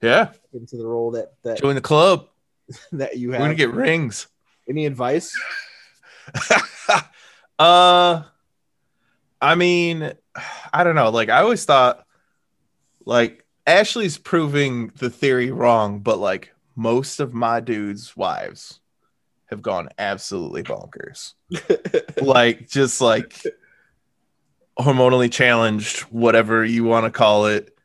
[0.00, 0.28] Yeah.
[0.52, 2.28] into the role that that Join the club.
[2.92, 3.40] that you have.
[3.40, 4.28] We're gonna get rings.
[4.68, 5.36] Any advice?
[7.58, 8.22] uh
[9.42, 10.12] I mean,
[10.72, 11.10] I don't know.
[11.10, 12.06] Like I always thought
[13.04, 18.78] like Ashley's proving the theory wrong, but like most of my dudes' wives
[19.46, 21.34] have gone absolutely bonkers.
[22.22, 23.42] like just like
[24.78, 27.76] hormonally challenged, whatever you want to call it.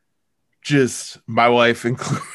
[0.62, 2.26] Just my wife included.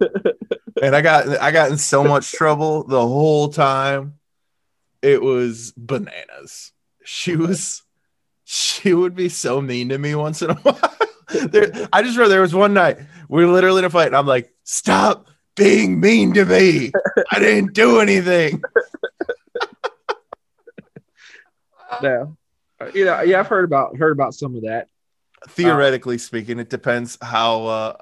[0.82, 4.14] and I got I got in so much trouble the whole time.
[5.02, 6.72] It was bananas.
[7.04, 7.82] She was
[8.44, 10.96] she would be so mean to me once in a while.
[11.28, 14.16] there, I just remember there was one night we were literally in a fight, and
[14.16, 16.92] I'm like, "Stop being mean to me!
[17.30, 18.62] I didn't do anything."
[22.02, 22.36] No.
[22.80, 24.88] Uh, You know, yeah, I've heard about heard about some of that.
[25.48, 27.66] Theoretically speaking, it depends how.
[27.66, 27.96] Uh,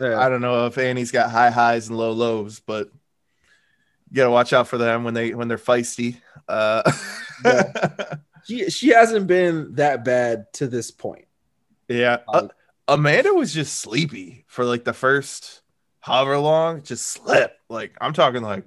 [0.00, 0.18] Yeah.
[0.18, 2.88] I don't know if Annie's got high highs and low lows, but
[4.10, 6.16] you gotta watch out for them when they when they're feisty.
[6.48, 6.82] Uh,
[8.44, 11.24] She she hasn't been that bad to this point.
[11.88, 12.48] yeah, Uh,
[12.86, 15.62] Amanda was just sleepy for like the first
[16.00, 17.56] however long, just slept.
[17.70, 18.64] Like I'm talking like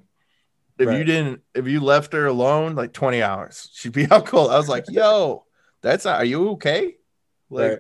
[0.80, 4.52] if you didn't if you left her alone like 20 hours, she'd be out cold.
[4.52, 5.46] I was like, yo,
[5.82, 6.96] that's not, are you okay?
[7.50, 7.80] Like Right.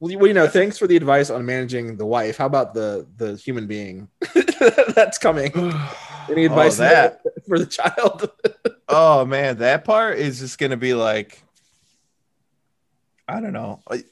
[0.00, 2.36] Well, you, well, you know, thanks for the advice on managing the wife.
[2.36, 4.08] How about the the human being
[4.94, 5.52] that's coming?
[6.30, 7.20] Any oh, advice Oh, that.
[7.48, 8.30] for the child?
[8.88, 11.42] oh man, that part is just gonna be like,
[13.26, 13.80] I don't know.
[13.90, 14.04] I,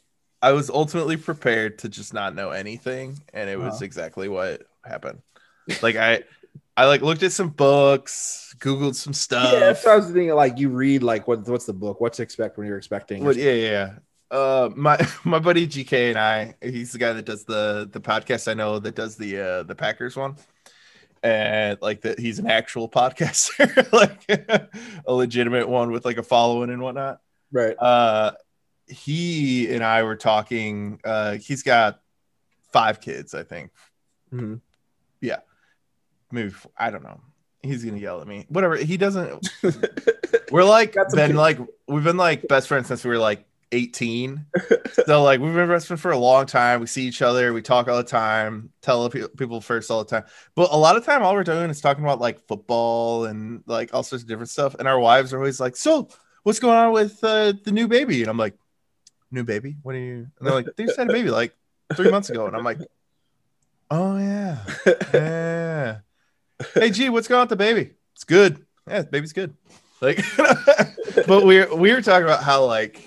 [0.43, 5.23] I was ultimately prepared to just not know anything, and it was exactly what happened.
[5.83, 6.25] Like I,
[6.77, 9.53] I like looked at some books, googled some stuff.
[9.53, 10.35] yeah, what I was thinking.
[10.35, 12.01] Like you read like what what's the book?
[12.01, 13.25] What to expect when you're expecting?
[13.25, 13.93] Yeah, yeah.
[14.31, 18.51] Uh, my my buddy GK and I, he's the guy that does the the podcast
[18.51, 20.37] I know that does the uh the Packers one,
[21.23, 24.29] and like that he's an actual podcaster, like
[25.07, 27.21] a legitimate one with like a following and whatnot.
[27.53, 27.77] Right.
[27.79, 28.33] Uh,
[28.87, 31.01] he and I were talking.
[31.05, 32.01] Uh, he's got
[32.73, 33.71] five kids, I think.
[34.33, 34.61] Mhm.
[36.33, 37.21] Four, I don't know.
[37.63, 38.47] He's gonna yell at me.
[38.49, 38.77] Whatever.
[38.77, 39.49] He doesn't.
[40.51, 41.59] We're like been like
[41.89, 44.47] we've been like best friends since we were like 18.
[45.05, 46.81] so like we've been best friends for a long time.
[46.81, 50.25] We see each other, we talk all the time, tell people first all the time.
[50.55, 53.93] But a lot of time, all we're doing is talking about like football and like
[53.93, 54.77] all sorts of different stuff.
[54.79, 56.09] And our wives are always like, "So,
[56.45, 58.55] what's going on with uh, the new baby?" And I'm like,
[59.31, 59.77] "New baby?
[59.83, 61.55] What are you?" And they're like, "They just had a baby like
[61.95, 62.79] three months ago." And I'm like,
[63.91, 64.59] "Oh yeah,
[65.15, 65.99] yeah."
[66.75, 67.93] Hey G, what's going on with the baby?
[68.15, 68.65] It's good.
[68.89, 69.55] Yeah, the baby's good.
[70.01, 70.25] Like,
[71.27, 73.03] but we're we were talking about how like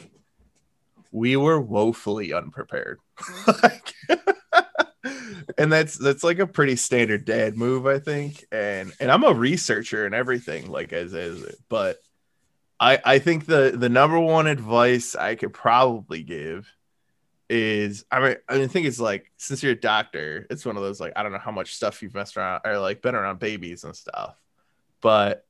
[1.11, 2.99] we were woefully unprepared.
[3.63, 3.93] like,
[5.57, 8.45] and that's that's like a pretty standard dad move, I think.
[8.51, 11.97] And and I'm a researcher and everything, like as as but
[12.79, 16.71] I I think the the number one advice I could probably give
[17.49, 20.99] is I mean I think it's like since you're a doctor, it's one of those
[20.99, 23.83] like I don't know how much stuff you've messed around or like been around babies
[23.83, 24.35] and stuff,
[25.01, 25.45] but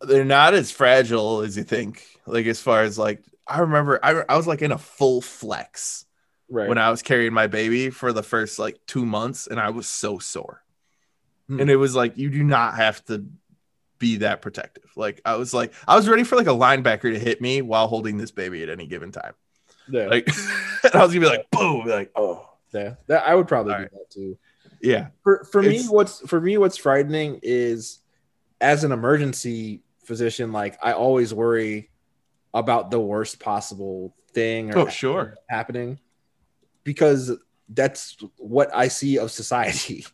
[0.00, 2.06] they're not as fragile as you think.
[2.26, 6.06] Like as far as like I remember I I was like in a full flex
[6.52, 6.68] Right.
[6.68, 9.86] when I was carrying my baby for the first like two months, and I was
[9.86, 10.64] so sore.
[11.46, 11.60] Hmm.
[11.60, 13.24] And it was like you do not have to
[14.00, 14.90] be that protective.
[14.96, 17.86] Like I was like I was ready for like a linebacker to hit me while
[17.86, 19.34] holding this baby at any given time.
[19.88, 20.06] Yeah.
[20.06, 20.28] Like
[20.84, 22.94] and I was gonna be like boom, like oh yeah.
[23.08, 23.92] That, I would probably All do right.
[23.92, 24.38] that too.
[24.80, 27.98] yeah For for me, what's for me what's frightening is
[28.60, 31.90] as an emergency physician, like I always worry
[32.52, 35.34] about the worst possible thing or Oh, sure.
[35.48, 35.98] happening
[36.84, 37.32] because
[37.68, 40.04] that's what I see of society.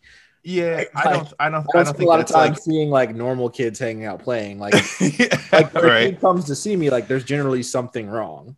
[0.44, 0.84] yeah.
[0.94, 3.14] I don't I don't I don't spend think a lot of time like seeing like
[3.14, 4.58] normal kids hanging out playing.
[4.58, 6.10] Like, yeah, like when a right.
[6.10, 8.56] kid comes to see me, like there's generally something wrong.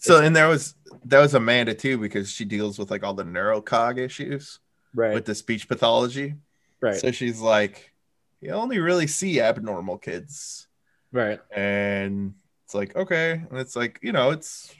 [0.00, 0.74] So and there was
[1.04, 4.58] that was Amanda too because she deals with like all the neurocog issues
[4.94, 5.14] Right.
[5.14, 6.34] with the speech pathology.
[6.80, 6.96] right.
[6.96, 7.92] So she's like,
[8.40, 10.66] you only really see abnormal kids.
[11.12, 11.38] right.
[11.54, 12.34] And
[12.64, 13.32] it's like, okay.
[13.32, 14.74] And it's like, you know, it's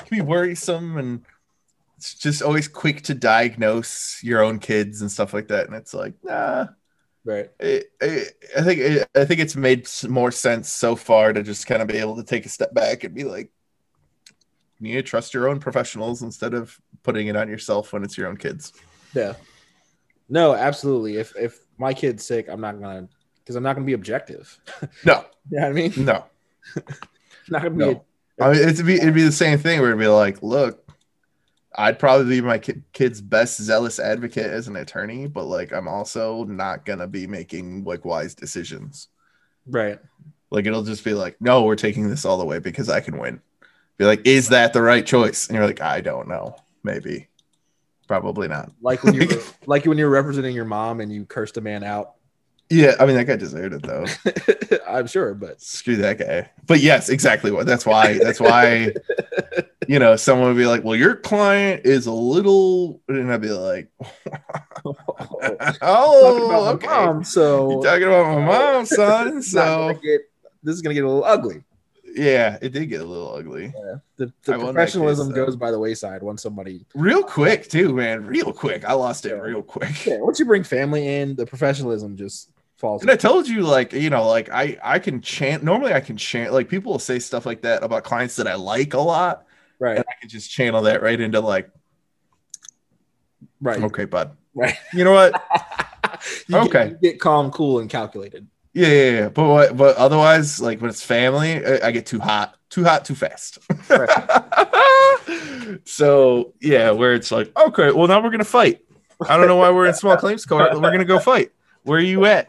[0.00, 1.22] it can be worrisome and
[1.98, 5.66] it's just always quick to diagnose your own kids and stuff like that.
[5.66, 6.66] And it's like, nah.
[7.24, 7.50] Right.
[7.60, 11.68] It, it, I think it, I think it's made more sense so far to just
[11.68, 13.52] kind of be able to take a step back and be like,
[14.82, 18.18] you need to trust your own professionals instead of putting it on yourself when it's
[18.18, 18.72] your own kids.
[19.14, 19.34] Yeah.
[20.28, 21.16] No, absolutely.
[21.16, 23.08] If if my kid's sick, I'm not gonna
[23.38, 24.58] because I'm not gonna be objective.
[25.04, 25.92] No, You know what I mean?
[25.96, 26.24] no,
[27.48, 28.04] Not gonna be no.
[28.40, 30.90] I mean, it'd be it'd be the same thing where it'd be like, look,
[31.76, 35.88] I'd probably be my ki- kid's best zealous advocate as an attorney, but like I'm
[35.88, 39.08] also not gonna be making like wise decisions.
[39.66, 39.98] right.
[40.50, 43.16] Like it'll just be like, no, we're taking this all the way because I can
[43.18, 43.40] win.
[43.98, 45.46] Be like, is that the right choice?
[45.48, 47.28] And you're like, I don't know, maybe,
[48.08, 48.72] probably not.
[48.80, 51.84] Like when you were, like when you're representing your mom and you cursed a man
[51.84, 52.14] out.
[52.70, 54.06] Yeah, I mean that guy deserved it though.
[54.88, 56.50] I'm sure, but Screw that guy.
[56.66, 57.66] But yes, exactly what.
[57.66, 58.18] That's why.
[58.18, 58.94] That's why.
[59.88, 63.50] you know, someone would be like, "Well, your client is a little," and I'd be
[63.50, 63.90] like,
[65.82, 66.86] "Oh, okay.
[66.86, 70.22] my mom, so You're talking about my mom, son." So get-
[70.62, 71.64] this is gonna get a little ugly.
[72.14, 73.72] Yeah, it did get a little ugly,
[74.16, 76.84] The, the that professionalism case, goes by the wayside once somebody.
[76.94, 78.26] real quick too, man.
[78.26, 79.36] Real quick, I lost it Yeah.
[79.42, 80.06] real quick.
[80.06, 83.02] Yeah, once you bring family in, the professionalism just falls.
[83.02, 85.62] And I told you, like, you know, like I I can chant.
[85.62, 86.52] Normally, I can chant.
[86.52, 89.46] Like people will say stuff like that about clients that I like a lot,
[89.78, 91.70] right, and I can just channel that right into like,
[93.60, 94.36] right, okay, bud.
[94.54, 94.76] right.
[94.92, 95.42] You know what?
[96.46, 96.88] You get- Okay.
[96.90, 98.46] you get calm, cool, and calculated.
[98.74, 99.28] Yeah, yeah, yeah.
[99.28, 103.04] But what, but otherwise, like when it's family, I, I get too hot, too hot,
[103.04, 103.58] too fast.
[105.84, 108.80] so yeah, where it's like, okay, well now we're gonna fight.
[109.28, 110.70] I don't know why we're in small claims court.
[110.72, 111.52] but We're gonna go fight.
[111.82, 112.48] Where are you at?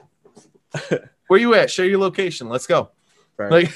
[0.89, 1.01] Where
[1.31, 1.69] are you at?
[1.69, 2.49] Share your location.
[2.49, 2.89] Let's go.
[3.37, 3.51] Right.
[3.51, 3.73] Like,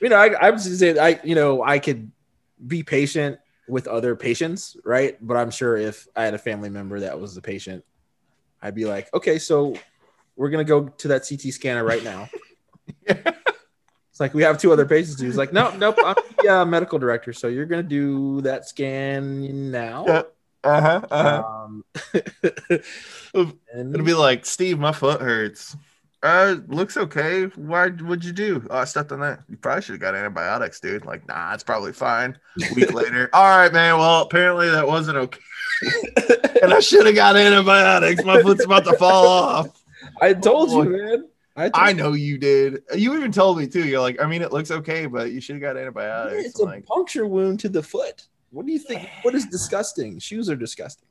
[0.00, 2.10] you know, I, I was just saying, I, you know, I could
[2.64, 3.38] be patient
[3.68, 5.16] with other patients, right?
[5.20, 7.84] But I'm sure if I had a family member that was the patient,
[8.62, 9.74] I'd be like, okay, so
[10.38, 12.28] we're gonna go to that CT scanner right now.
[14.18, 15.20] It's like we have two other patients.
[15.20, 15.96] He's like, nope, nope.
[16.04, 20.04] I'm the uh, medical director, so you're gonna do that scan now.
[20.08, 20.22] Yeah.
[20.64, 21.00] Uh-huh.
[21.08, 21.44] uh-huh.
[21.46, 21.84] Um,
[23.94, 25.76] It'll be like, Steve, my foot hurts.
[26.20, 27.44] Uh, looks okay.
[27.44, 28.66] Why would you do?
[28.68, 29.44] Oh, I stepped on that.
[29.48, 31.06] You probably should have got antibiotics, dude.
[31.06, 32.36] Like, nah, it's probably fine.
[32.60, 33.98] A week later, all right, man.
[33.98, 35.38] Well, apparently that wasn't okay.
[36.60, 38.24] and I should have got antibiotics.
[38.24, 39.77] My foot's about to fall off.
[40.22, 41.28] I told you, man.
[41.56, 42.82] I, I know you did.
[42.94, 43.84] You even told me too.
[43.84, 46.46] You're like, I mean, it looks okay, but you should have got antibiotics.
[46.46, 48.28] It's a like, puncture wound to the foot.
[48.50, 49.08] What do you think?
[49.22, 50.20] What is disgusting?
[50.20, 51.08] Shoes are disgusting.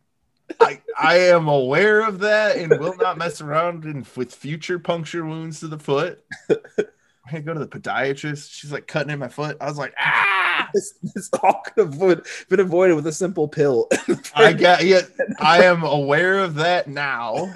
[0.62, 5.26] I, I am aware of that and will not mess around in, with future puncture
[5.26, 6.24] wounds to the foot.
[6.50, 8.50] I had to go to the podiatrist.
[8.54, 9.58] She's like cutting in my foot.
[9.60, 10.70] I was like, ah!
[10.74, 13.88] This, this all could have been- been avoided with a simple pill.
[14.36, 15.02] I got yeah.
[15.40, 17.54] I am aware of that now.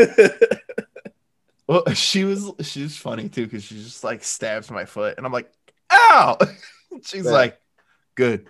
[1.71, 5.25] Well, she was she was funny too because she just like stabs my foot and
[5.25, 5.49] I'm like,
[5.89, 6.37] ow!
[7.05, 7.31] She's Yeah.
[7.31, 7.61] like,
[8.15, 8.49] good,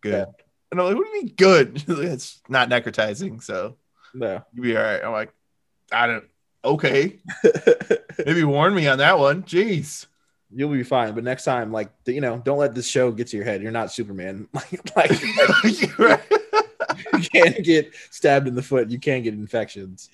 [0.00, 0.12] good.
[0.12, 0.24] Yeah.
[0.70, 1.80] And I'm like, what do you mean good?
[1.80, 3.74] She's like, it's not necrotizing, so
[4.14, 4.44] no.
[4.52, 5.02] you'll be all right.
[5.02, 5.32] I'm like,
[5.90, 6.24] I don't.
[6.64, 7.18] Okay,
[8.24, 9.42] maybe warn me on that one.
[9.42, 10.06] Jeez.
[10.50, 11.14] You'll be fine.
[11.14, 13.62] But next time, like you know, don't let this show get to your head.
[13.62, 14.48] You're not Superman.
[14.54, 15.34] Like, like you
[17.32, 18.90] can't get stabbed in the foot.
[18.90, 20.08] You can't get infections.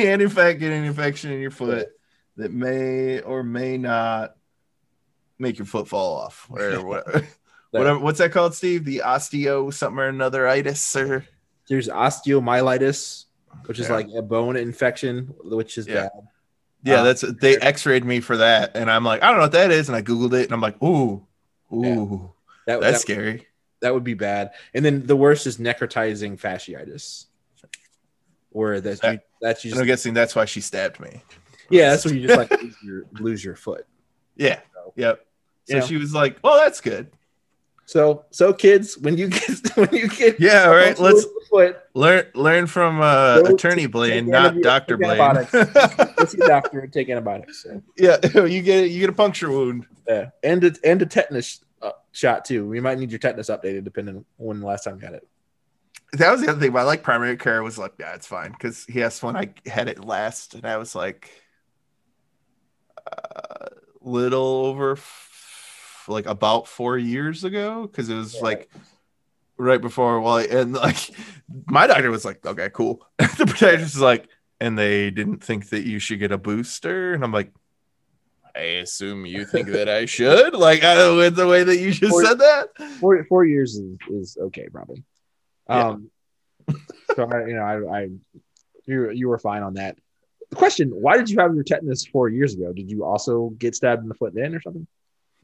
[0.04, 1.88] can in fact get an infection in your foot
[2.36, 4.36] that may or may not
[5.38, 7.26] make your foot fall off or whatever.
[7.70, 11.24] whatever what's that called steve the osteo something or another itis or
[11.68, 13.24] There's osteomyelitis,
[13.66, 13.94] which is Yeah.
[13.94, 15.94] like a bone infection, which is Yeah.
[16.02, 16.10] bad.
[16.82, 19.52] yeah Uh, that's they x-rayed me for that and i'm like i don't know what
[19.52, 21.24] that is and i googled it and i'm like ooh
[21.72, 22.32] ooh
[22.66, 22.74] Yeah.
[22.74, 23.46] That, that's that, scary
[23.82, 24.50] that would be bad.
[24.74, 27.24] And then the worst is necrotizing fasciitis,
[28.50, 31.22] where that's you, that's you i'm guessing that's why she stabbed me
[31.72, 33.86] yeah, that's when you just like lose your, lose your foot.
[34.36, 35.26] yeah So, yep
[35.66, 35.86] so you know.
[35.86, 37.10] she was like well that's good
[37.86, 42.26] So so kids, when you get when you get yeah all right let's foot, learn
[42.34, 45.46] learn from uh attorney blaine not dr take blaine
[46.16, 47.62] go see doctor and take antibiotics.
[47.62, 48.16] So, yeah
[48.46, 52.44] you get you get a puncture wound yeah, and a, and a tetanus uh, shot
[52.44, 52.66] too.
[52.66, 55.28] We might need your tetanus updated depending on when the last time you had it.
[56.12, 56.72] That was the other thing.
[56.72, 59.50] But I like primary care was like, yeah, it's fine because he asked when I
[59.66, 61.30] had it last, and I was like,
[63.10, 63.66] uh,
[64.00, 68.40] little over, f- like about four years ago, because it was Yeah.
[68.42, 68.70] like
[69.56, 70.20] right before.
[70.20, 71.10] Well, and like
[71.66, 73.06] my doctor was like, okay, cool.
[73.18, 74.28] the podiatrist is like,
[74.60, 77.52] and they didn't think that you should get a booster, and I'm like.
[78.52, 81.76] I assume you think that I should, like, I don't know, with the way that
[81.78, 82.70] you just Or- said that.
[82.98, 85.04] Four four years is, is okay, probably.
[85.70, 85.88] Yeah.
[85.88, 86.10] Um,
[87.16, 88.08] so I, you know, I, I,
[88.86, 89.96] you you were fine on that.
[90.50, 92.72] The question: Why did you have your tetanus four years ago?
[92.72, 94.86] Did you also get stabbed in the foot then, or something?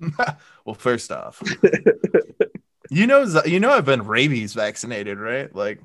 [0.65, 1.43] well, first off,
[2.91, 5.55] you know, you know, I've been rabies vaccinated, right?
[5.55, 5.81] Like,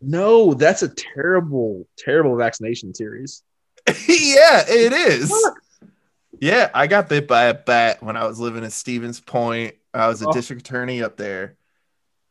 [0.00, 3.42] No, that's a terrible, terrible vaccination series.
[3.86, 5.32] yeah, it is.
[6.40, 9.76] Yeah, I got bit by a bat when I was living in Stevens Point.
[9.94, 10.32] I was a Oh.
[10.32, 11.56] district attorney up there.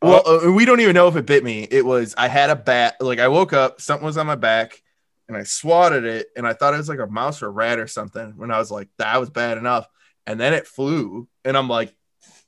[0.02, 1.68] Well, uh, we don't even know if it bit me.
[1.70, 2.96] It was I had a bat.
[3.00, 4.82] Like I woke up, something was on my back,
[5.28, 7.80] and I swatted it, and I thought it was like a mouse or a rat
[7.80, 8.34] or something.
[8.36, 9.88] When I was like, that was bad enough,
[10.26, 11.96] and then it flew, and I'm like,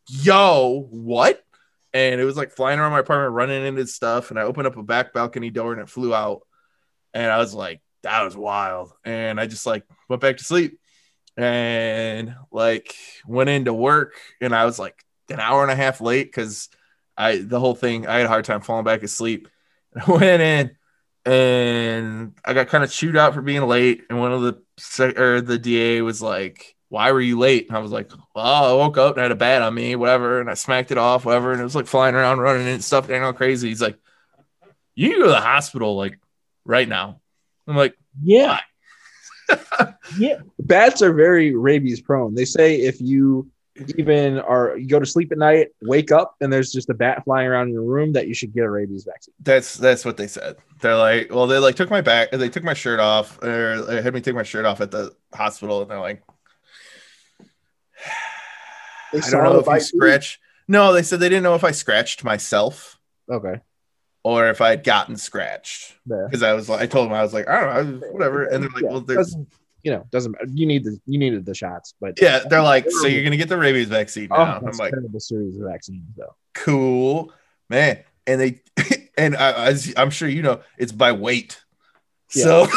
[0.10, 1.44] yo, what?
[1.94, 4.76] And it was like flying around my apartment, running into stuff, and I opened up
[4.76, 6.42] a back balcony door, and it flew out,
[7.14, 10.80] and I was like, that was wild, and I just like went back to sleep,
[11.38, 12.96] and like
[13.28, 16.68] went into work, and I was like an hour and a half late because.
[17.18, 19.48] I the whole thing I had a hard time falling back asleep.
[19.94, 20.78] And I went in
[21.26, 24.04] and I got kind of chewed out for being late.
[24.10, 27.78] And one of the sec- or the DA was like, "Why were you late?" And
[27.78, 30.42] I was like, "Well, I woke up and I had a bat on me, whatever."
[30.42, 31.52] And I smacked it off, whatever.
[31.52, 33.70] And it was like flying around, running and stuff, and all crazy.
[33.70, 33.98] He's like,
[34.96, 36.20] "You need to go to the hospital like
[36.66, 37.22] right now."
[37.68, 38.60] I'm like, Yeah.
[40.18, 40.40] yeah.
[40.60, 42.36] Bats are very rabies prone.
[42.36, 43.50] They say if you
[43.98, 47.24] even are you go to sleep at night, wake up, and there's just a bat
[47.26, 49.34] flying around in your room that you should get a rabies vaccine.
[49.42, 50.58] That's that's what they said.
[50.82, 54.02] They're like, well, they like took my back, they took my shirt off, or they
[54.02, 56.22] had me take my shirt off at the hospital, and they're like,
[59.12, 60.40] They I don't know if I scratch.
[60.68, 62.98] No, they said they didn't know if I scratched myself
[63.30, 63.56] Okay.
[64.24, 66.26] or if I had gotten scratched Yeah.
[66.30, 68.64] because I was like, I told them I was like, I don't know, whatever, and
[68.64, 69.36] they're like, Yeah, well, there's
[69.84, 70.48] you know, doesn't matter.
[70.48, 73.50] You need the you needed the shots, but yeah, they're like, so you're gonna get
[73.50, 74.58] the rabies vaccine oh, now.
[74.58, 76.36] I'm that's like, terrible series of vaccines though.
[76.54, 77.34] cool,
[77.70, 78.62] man, and they
[79.18, 81.60] and I, as I'm sure you know, it's by weight.
[82.30, 82.66] So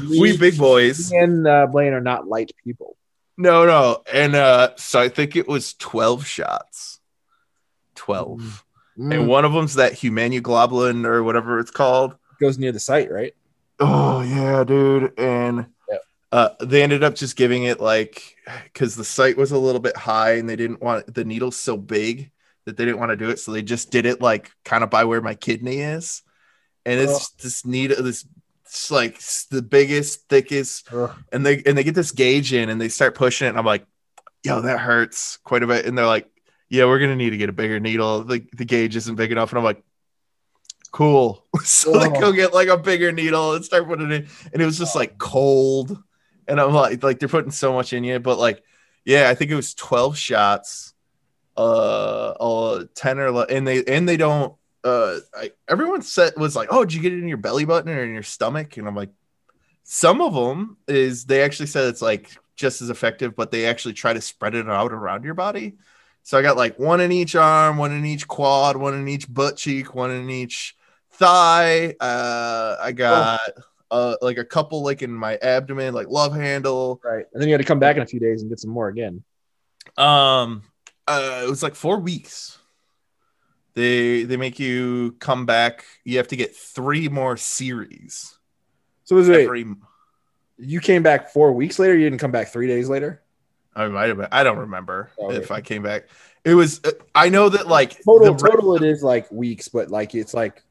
[0.00, 1.10] we big boys.
[1.12, 2.98] And uh, Blaine are not light people.
[3.38, 4.02] No, no.
[4.12, 7.00] And uh so I think it was 12 shots.
[7.94, 8.64] 12.
[8.98, 9.14] Mm.
[9.14, 12.16] And one of them's that humanoglobulin or whatever it's called.
[12.38, 13.34] goes near the site, right?
[13.84, 15.18] Oh yeah, dude.
[15.18, 15.98] And Yeah.
[16.30, 19.96] uh they ended up just giving it like because the site was a little bit
[19.96, 22.30] high and they didn't want the needle's so big
[22.64, 23.40] that they didn't want to do it.
[23.40, 26.22] So they just did it like kind of by where my kidney is.
[26.86, 28.24] And it's this needle, this
[28.64, 29.20] it's like
[29.50, 30.88] the biggest, thickest,
[31.32, 33.50] and they and they get this gauge in and they start pushing it.
[33.50, 33.84] And I'm like,
[34.44, 35.86] yo, that hurts quite a bit.
[35.86, 36.28] And they're like,
[36.68, 38.24] yeah, we're gonna need to get a bigger needle.
[38.24, 39.50] The, the gauge isn't big enough.
[39.50, 39.82] And I'm like,
[40.92, 41.46] cool.
[41.64, 42.20] so they Oh.
[42.20, 44.28] go get like a bigger needle and start putting it in.
[44.52, 45.98] And it was just like cold.
[46.48, 48.62] And I'm like, like they're putting so much in you, but like,
[49.04, 50.94] yeah, I think it was 12 shots,
[51.56, 56.56] uh, uh 10 or 11, and they and they don't uh I, everyone said was
[56.56, 58.76] like, oh, did you get it in your belly button or in your stomach?
[58.76, 59.10] And I'm like,
[59.84, 63.94] some of them is they actually said it's like just as effective, but they actually
[63.94, 65.74] try to spread it out around your body.
[66.22, 69.32] So I got like one in each arm, one in each quad, one in each
[69.32, 70.76] butt cheek, one in each
[71.12, 71.94] thigh.
[72.00, 73.40] Uh, I got
[73.90, 77.00] uh like a couple like in my abdomen, like love handle.
[77.04, 77.26] Right.
[77.32, 78.88] And then you had to come back in a few days and get some more
[78.88, 79.22] again.
[79.96, 80.62] Um,
[81.06, 82.58] uh, it was like four weeks.
[83.74, 85.84] They they make you come back.
[86.04, 88.38] You have to get three more series.
[89.04, 89.66] So was it Every,
[90.58, 91.94] you came back four weeks later?
[91.96, 93.22] You didn't come back three days later?
[93.74, 94.18] I might have.
[94.18, 95.36] been- I don't remember Oh, okay.
[95.38, 96.08] if I came back.
[96.44, 96.80] It was.
[96.84, 100.34] uh, I know that like Total the- total it is like weeks, but like it's
[100.34, 100.62] like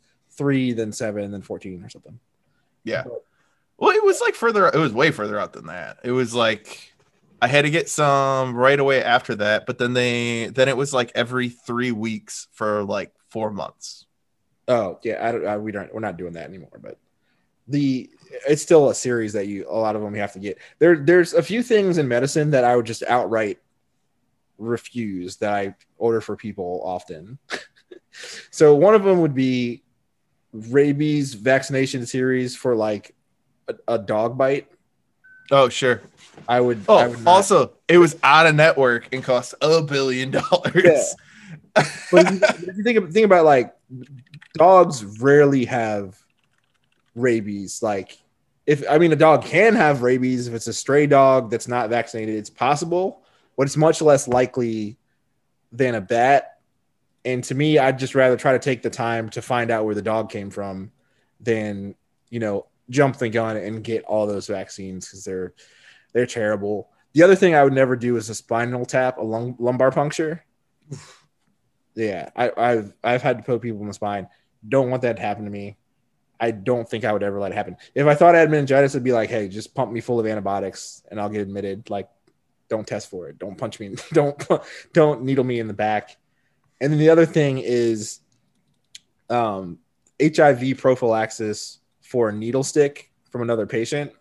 [0.41, 2.19] three, then seven, then fourteen or something.
[2.83, 3.03] Yeah.
[3.77, 4.67] Well, it was like further.
[4.67, 5.99] It was way further out than that.
[6.03, 6.93] It was like
[7.41, 10.93] I had to get some right away after that, but then they then it was
[10.93, 14.05] like every three weeks for like four months.
[14.67, 15.45] Oh yeah, I don't.
[15.45, 15.93] I, we don't.
[15.93, 16.79] We're not doing that anymore.
[16.81, 16.97] But
[17.67, 18.09] the
[18.47, 20.57] it's still a series that you a lot of them you have to get.
[20.79, 23.59] There, there's a few things in medicine that I would just outright
[24.57, 27.39] refuse that I order for people often.
[28.51, 29.83] so one of them would be
[30.53, 33.15] rabies vaccination series for like
[33.67, 34.67] a, a dog bite.
[35.49, 36.01] Oh sure.
[36.47, 36.83] I would.
[36.87, 40.75] Oh, I would also, it was out of network and cost a billion dollars.
[40.75, 41.03] Yeah.
[42.11, 43.73] but if you, think, think about like
[44.55, 46.17] dogs rarely have
[47.15, 47.81] rabies.
[47.81, 48.17] Like
[48.65, 51.89] if I mean a dog can have rabies if it's a stray dog that's not
[51.89, 53.23] vaccinated, it's possible,
[53.57, 54.97] but it's much less likely
[55.71, 56.50] than a bat.
[57.23, 59.95] And to me, I'd just rather try to take the time to find out where
[59.95, 60.91] the dog came from
[61.39, 61.95] than
[62.29, 65.53] you know jump the gun and get all those vaccines because they're
[66.13, 66.89] they're terrible.
[67.13, 70.43] The other thing I would never do is a spinal tap, a lung, lumbar puncture.
[71.93, 74.27] Yeah, I, I've I've had to poke people in the spine.
[74.67, 75.77] Don't want that to happen to me.
[76.39, 77.77] I don't think I would ever let it happen.
[77.93, 80.25] If I thought I had meningitis, it'd be like, hey, just pump me full of
[80.25, 81.89] antibiotics and I'll get admitted.
[81.89, 82.09] Like,
[82.67, 83.37] don't test for it.
[83.37, 83.95] Don't punch me.
[84.13, 84.41] Don't
[84.93, 86.17] don't needle me in the back.
[86.81, 88.19] And then the other thing is
[89.29, 89.77] um,
[90.21, 94.11] HIV prophylaxis for a needle stick from another patient.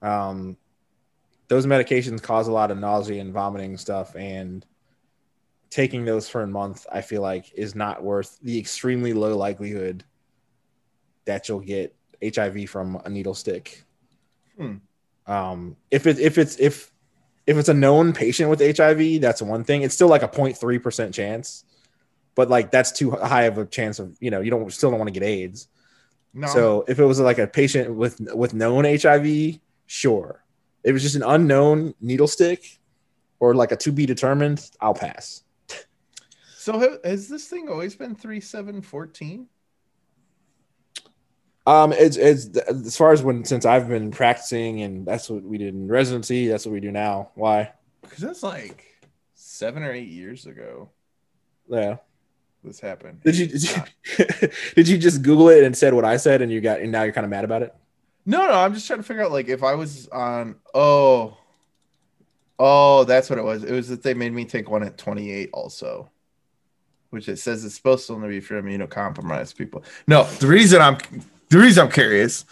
[0.00, 0.56] Um,
[1.48, 4.64] those medications cause a lot of nausea and vomiting stuff, and
[5.68, 10.04] taking those for a month, I feel like, is not worth the extremely low likelihood
[11.26, 13.84] that you'll get HIV from a needle stick.
[14.56, 14.76] Hmm.
[15.26, 16.91] Um, if it if it's if
[17.46, 19.82] if it's a known patient with HIV, that's one thing.
[19.82, 21.64] It's still like a 0.3 percent chance,
[22.34, 24.98] but like that's too high of a chance of you know you don't still don't
[24.98, 25.68] want to get AIDS.
[26.34, 26.46] No.
[26.46, 30.44] So if it was like a patient with with known HIV, sure.
[30.84, 32.80] If it was just an unknown needle stick
[33.38, 35.42] or like a to be determined, I'll pass.
[36.56, 39.48] So has this thing always been three seven fourteen?
[41.66, 45.58] Um, it's it's as far as when since I've been practicing and that's what we
[45.58, 46.48] did in residency.
[46.48, 47.30] That's what we do now.
[47.34, 47.72] Why?
[48.02, 50.90] Because that's like seven or eight years ago.
[51.68, 51.96] Yeah.
[52.64, 53.20] This happened.
[53.24, 56.50] Did you did you, did you just Google it and said what I said and
[56.50, 57.74] you got and now you're kind of mad about it?
[58.26, 58.54] No, no.
[58.54, 60.56] I'm just trying to figure out like if I was on.
[60.74, 61.36] Oh,
[62.58, 63.62] oh, that's what it was.
[63.62, 66.10] It was that they made me take one at 28 also,
[67.10, 69.84] which it says it's supposed to only be for immunocompromised people.
[70.06, 70.98] No, the reason I'm
[71.52, 72.44] the reason I'm curious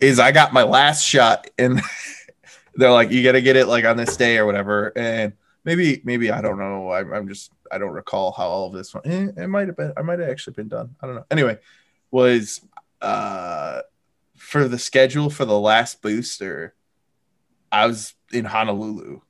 [0.00, 1.80] is I got my last shot and
[2.74, 5.34] they're like, you got to get it like on this day or whatever, and
[5.64, 6.88] maybe maybe I don't know.
[6.88, 9.06] I, I'm just I don't recall how all of this went.
[9.06, 9.92] Eh, it might have been.
[9.96, 10.96] I might have actually been done.
[11.02, 11.26] I don't know.
[11.30, 11.58] Anyway,
[12.10, 12.62] was
[13.02, 13.82] uh
[14.36, 16.74] for the schedule for the last booster,
[17.70, 19.20] I was in Honolulu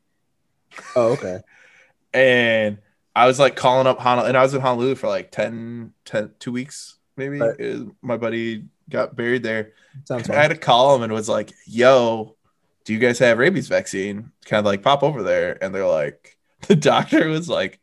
[0.94, 1.40] Oh, okay.
[2.14, 2.78] and
[3.14, 6.32] I was like calling up Honolulu and I was in Honolulu for like 10, 10
[6.38, 7.86] two weeks maybe Right.
[8.02, 9.72] my buddy got buried there.
[10.04, 12.36] Sounds I had call him and was like, "Yo,
[12.84, 16.38] do you guys have rabies vaccine?" Kind of like pop over there, and they're like,
[16.68, 17.80] the doctor was like,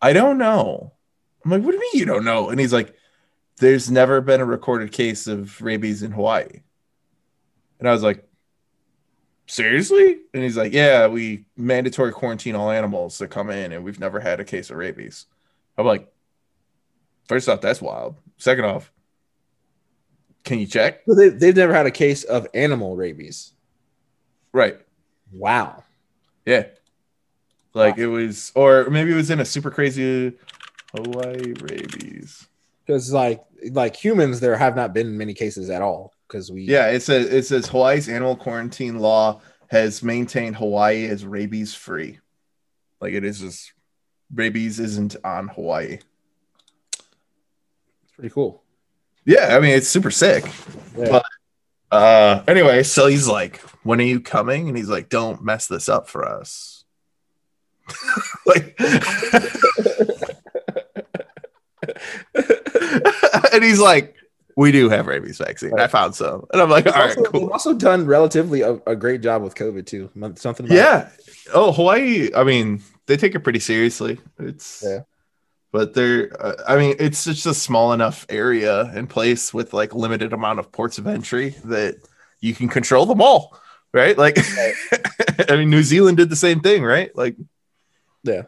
[0.00, 0.92] "I don't know."
[1.44, 2.94] I'm like, "What do you mean you don't know?" And he's like,
[3.58, 6.62] "There's never been a recorded case of rabies in Hawaii."
[7.78, 8.26] And I was like,
[9.46, 14.00] "Seriously?" And he's like, "Yeah, we mandatory quarantine all animals that come in, and we've
[14.00, 15.26] never had a case of rabies."
[15.76, 16.12] I'm like,
[17.28, 18.16] first off, that's wild.
[18.38, 18.92] Second off,
[20.44, 21.04] can you check?
[21.06, 23.52] They, they've never had a case of animal rabies.
[24.52, 24.78] Right.
[25.32, 25.84] Wow.
[26.44, 26.66] Yeah.
[27.74, 30.32] Like it was, or maybe it was in a super crazy
[30.94, 32.46] Hawaii rabies.
[32.84, 36.12] Because like like humans, there have not been many cases at all.
[36.28, 41.24] Because we Yeah, it says it says Hawaii's animal quarantine law has maintained Hawaii as
[41.24, 42.18] rabies free.
[43.00, 43.72] Like it is just
[44.34, 45.98] rabies isn't on Hawaii.
[46.92, 48.61] it's pretty cool.
[49.24, 50.44] Yeah, I mean it's super sick.
[50.96, 51.08] Yeah.
[51.10, 51.24] But-
[51.90, 54.68] Uh anyway, so he's like, When are you coming?
[54.68, 56.84] And he's like, Don't mess this up for us.
[58.46, 58.76] like
[63.52, 64.16] and he's like,
[64.56, 65.78] We do have rabies vaccine.
[65.78, 66.46] I found some.
[66.52, 67.40] And I'm like, all They've right, also, cool.
[67.40, 70.10] they've also done relatively a, a great job with COVID too.
[70.36, 71.08] Something about Yeah.
[71.52, 72.30] Oh, Hawaii.
[72.34, 74.20] I mean, they take it pretty seriously.
[74.38, 75.00] It's Yeah.
[75.72, 76.30] But they're.
[76.38, 80.58] Uh, I mean, it's just a small enough area and place with like limited amount
[80.58, 81.96] of ports of entry that
[82.40, 83.58] you can control them all,
[83.94, 84.16] right?
[84.18, 84.36] Like,
[85.48, 87.14] I mean, New Zealand did the same thing, right?
[87.16, 87.36] Like,
[88.22, 88.42] Yeah.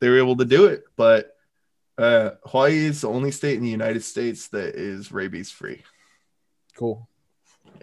[0.00, 1.36] they were able to do it, but
[1.98, 5.82] uh, Hawaii is the only state in the United States that is rabies free.
[6.76, 7.08] cool.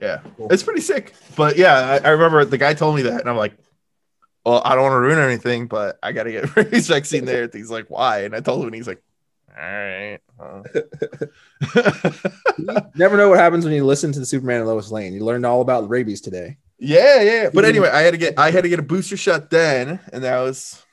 [0.01, 0.47] Yeah, Cool.
[0.51, 1.13] it's pretty sick.
[1.37, 3.53] But yeah, I, I remember the guy told me that, and I'm like,
[4.45, 7.43] "Well, I don't want to ruin anything, but I got to get rabies vaccine there."
[7.43, 9.01] And he's like, "Why?" And I told him, and he's like,
[9.55, 10.63] "All right." well."
[12.57, 15.13] You never know what happens when you listen to the Superman and Lois Lane.
[15.13, 16.57] You learned all about rabies today.
[16.77, 17.49] yeah, yeah.
[17.53, 20.23] But anyway, I had to get I had to get a booster shot then, and
[20.23, 20.83] that was,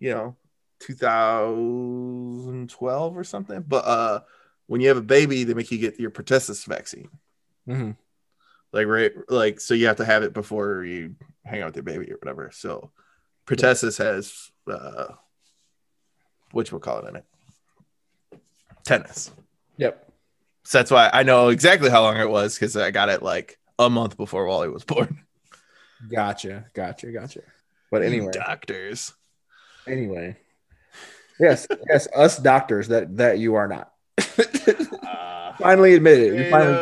[0.00, 0.36] you know,
[0.80, 3.64] 2012 or something.
[3.66, 4.20] But uh,
[4.66, 7.10] when you have a baby, they make you get your pertussis vaccine.
[7.68, 7.92] Mm-hmm.
[8.74, 11.14] Like right like so you have to have it before you
[11.44, 12.90] hang out with your baby or whatever so
[13.46, 15.06] pertussis has uh
[16.52, 17.24] which we'll call it in it
[18.84, 19.30] tennis
[19.76, 20.12] Yep.
[20.64, 23.58] so that's why i know exactly how long it was because i got it like
[23.78, 25.20] a month before wally was born
[26.10, 26.66] Gotcha.
[26.74, 27.06] Gotcha.
[27.12, 27.40] Gotcha.
[27.90, 29.14] But You anyway, doctors
[29.86, 30.36] anyway,
[31.40, 33.90] yes, yes, us doctors that that you are not.
[34.18, 36.36] uh, finally admitted it.
[36.36, 36.76] We finally,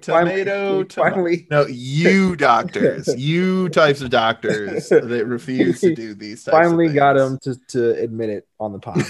[0.00, 6.14] tomato finally, tomato finally, no you doctors you types of doctors that refuse to do
[6.14, 9.02] these types finally of got him to, to admit it on the pod.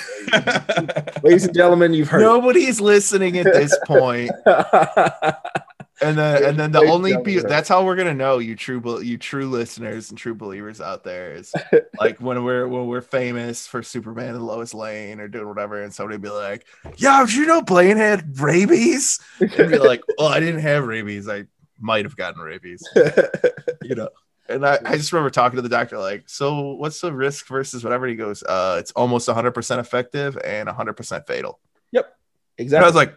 [1.22, 2.20] Ladies and gentlemen, you've heard.
[2.20, 5.36] Nobody's listening at this point, it.
[6.00, 9.16] and then and then the only people that's how we're gonna know you true you
[9.16, 11.52] true listeners and true believers out there is
[12.00, 15.94] like when we're when we're famous for Superman and Lois Lane or doing whatever, and
[15.94, 16.66] somebody be like,
[16.96, 21.28] "Yeah, did you know Blaine had rabies?" And be like, "Well, I didn't have rabies.
[21.28, 21.44] I
[21.78, 22.82] might have gotten rabies."
[23.82, 24.08] you know.
[24.46, 27.82] And I, I just remember talking to the doctor, like, so what's the risk versus
[27.82, 28.06] whatever?
[28.06, 31.60] He goes, uh, it's almost 100% effective and 100% fatal.
[31.92, 32.14] Yep.
[32.58, 32.76] Exactly.
[32.76, 33.14] And I was like,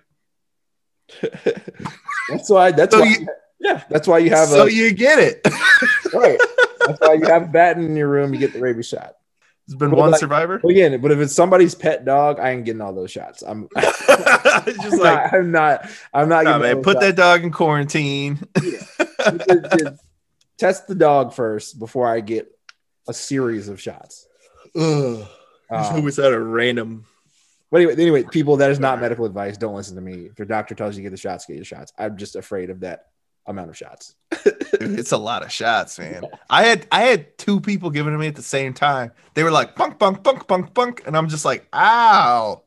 [2.29, 2.71] that's why.
[2.71, 3.07] That's So why.
[3.07, 3.27] you-
[3.59, 5.41] yeah, that's why you have so a you get it.
[6.13, 6.39] right.
[6.85, 8.31] That's why you have a bat in your room.
[8.33, 9.15] You get the rabies shot.
[9.67, 10.59] There's been Well, one like- survivor.
[10.61, 13.41] But again, but if it's somebody's pet dog, I ain't getting all those shots.
[13.41, 15.89] I'm, It's just like, I'm not.
[16.13, 16.43] I'm not.
[16.45, 18.37] nah, getting man, put those that dog in quarantine.
[18.57, 19.45] shots.
[19.47, 20.03] Just- just
[20.57, 22.51] Test the dog first before I get
[23.07, 24.27] a series of shots.
[24.75, 25.23] Ugh.
[25.69, 27.05] Uh, Who was that a random?
[27.71, 29.57] But anyway, anyway, people, that is not medical advice.
[29.57, 30.27] Don't listen to me.
[30.31, 31.91] If your doctor tells you to get the shots, get your shots.
[31.97, 33.07] I'm just afraid of that
[33.45, 34.15] amount of shots.
[34.79, 36.23] It's a lot of shots, man.
[36.49, 39.11] I had I had two people giving to me at the same time.
[39.33, 42.63] They were like bunk bunk bunk bunk bunk, and I'm just like, ow.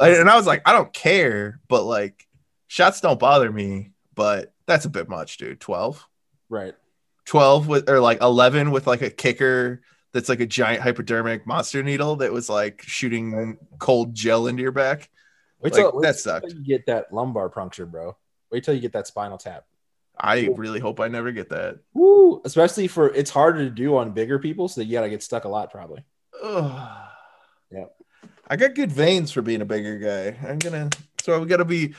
[0.00, 2.26] And I was like, I don't care, but like
[2.68, 3.90] shots don't bother me.
[4.14, 5.60] But that's a bit much, dude.
[5.60, 6.06] Twelve.
[6.48, 6.74] Right.
[7.26, 11.82] 12 with or like 11 with like a kicker that's like a giant hypodermic monster
[11.82, 15.10] needle that was like shooting cold gel into your back.
[15.60, 16.52] Wait Like, wait that till sucked.
[16.52, 18.16] you get that lumbar puncture, bro.
[18.50, 19.64] Wait till you get that spinal tap.
[20.20, 21.78] I really hope I never get that.
[21.94, 22.40] Woo!
[22.44, 25.48] Especially for it's harder to do on bigger people, so you gotta get stuck a
[25.48, 26.04] lot, probably.
[26.42, 27.08] Ugh.
[27.70, 27.94] Yep.
[28.48, 30.48] I got good veins for being a bigger guy.
[30.48, 30.90] I'm gonna
[31.20, 31.94] so we gotta be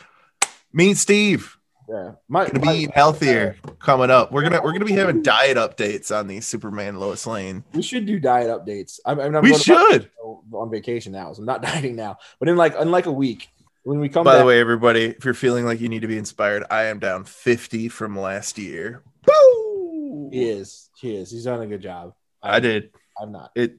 [0.74, 1.58] me and Steve
[1.92, 4.32] Yeah, my, gonna be my- healthier uh, coming up.
[4.32, 7.64] We're gonna we're gonna be having diet updates on the Superman Lois Lane.
[7.74, 9.00] we should do diet updates.
[9.06, 10.10] I'm, I'm, I'm We should.
[10.52, 12.18] on vacation now, so I'm not dieting now.
[12.40, 13.48] But in like in like a week,
[13.84, 16.08] when we come By back, the way, everybody, if you're feeling like you need to
[16.08, 19.02] be inspired, I am down 50 from last year.
[19.28, 20.30] Woo!
[20.32, 20.90] he is.
[21.02, 21.32] He is.
[21.32, 22.14] He's done a good job.
[22.44, 22.92] I did.
[23.20, 23.52] I'm not.
[23.56, 23.78] It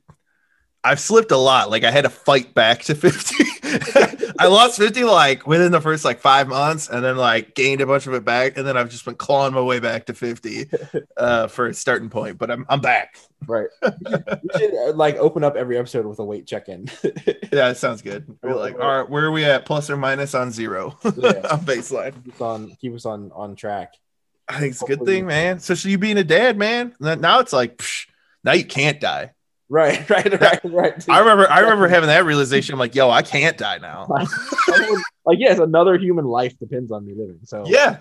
[0.82, 1.70] I've slipped a lot.
[1.70, 3.44] Like I had to fight back to 50.
[4.40, 7.86] I lost 50 like within the first like five months and then like gained a
[7.86, 8.56] bunch of it back.
[8.56, 10.70] And then I've just been clawing my way back to 50
[11.18, 12.38] uh, for a starting point.
[12.38, 13.18] But I'm I'm back.
[13.46, 13.68] Right.
[13.82, 16.88] we should, we should uh, like open up every episode with a weight check-in.
[17.52, 18.26] Yeah, it sounds good.
[18.44, 19.66] We're like, all right, where are we at?
[19.66, 21.10] Plus or minus on zero Yeah.
[21.50, 22.14] on baseline.
[22.24, 23.94] keep us on keep us on on track.
[24.48, 25.56] I think it's a good thing, man.
[25.56, 26.94] Especially you being a dad, man.
[27.00, 28.06] Now it's like, psh,
[28.44, 29.32] now you can't die.
[29.70, 31.08] Right, right, right, right.
[31.08, 32.72] I remember, I remember having that realization.
[32.72, 34.08] I'm like, yo, I can't die now.
[35.24, 37.38] like yes, another human life depends on me living.
[37.44, 37.98] So Yeah,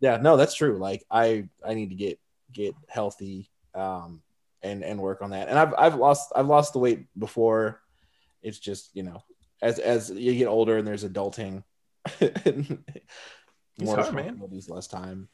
[0.00, 0.78] yeah, no, that's true.
[0.78, 2.18] Like I I need to get
[2.50, 4.22] get healthy um
[4.62, 5.48] and and work on that.
[5.48, 7.82] And I've I've lost I've lost the weight before.
[8.42, 9.22] It's just, you know,
[9.60, 11.62] as as you get older and there's adulting
[13.78, 14.42] more hard, man.
[14.68, 15.28] less time.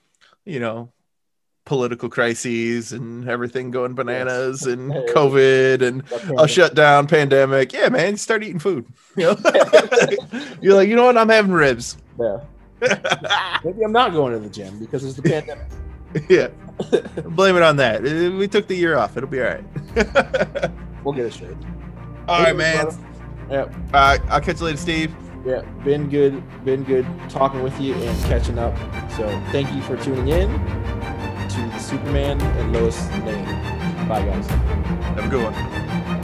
[0.44, 0.92] you know,
[1.68, 5.04] political crises and everything going bananas and Hey.
[5.08, 6.02] COVID and
[6.40, 7.74] a shutdown pandemic.
[7.74, 8.86] Yeah, man, start eating food.
[9.16, 9.36] You know?
[10.62, 11.18] You're like, you know what?
[11.18, 11.98] I'm having ribs.
[12.18, 12.38] Yeah.
[13.64, 15.66] Maybe I'm not going to the gym because it's the pandemic.
[16.30, 16.48] yeah,
[17.30, 18.00] blame it on that.
[18.06, 19.16] Uh, We took the year off.
[19.16, 20.70] It'll be all right.
[21.04, 21.56] We'll get it straight.
[22.28, 22.86] all right, man.
[23.50, 25.14] Yeah, Uh, I'll catch you later, Steve.
[25.44, 25.62] yeah.
[25.84, 28.74] Been good, been good talking with you and catching up.
[29.16, 30.48] So thank you for tuning in
[31.58, 33.44] to Superman and Lois Lane.
[34.08, 34.46] Bye guys.
[34.46, 36.17] Have a good one.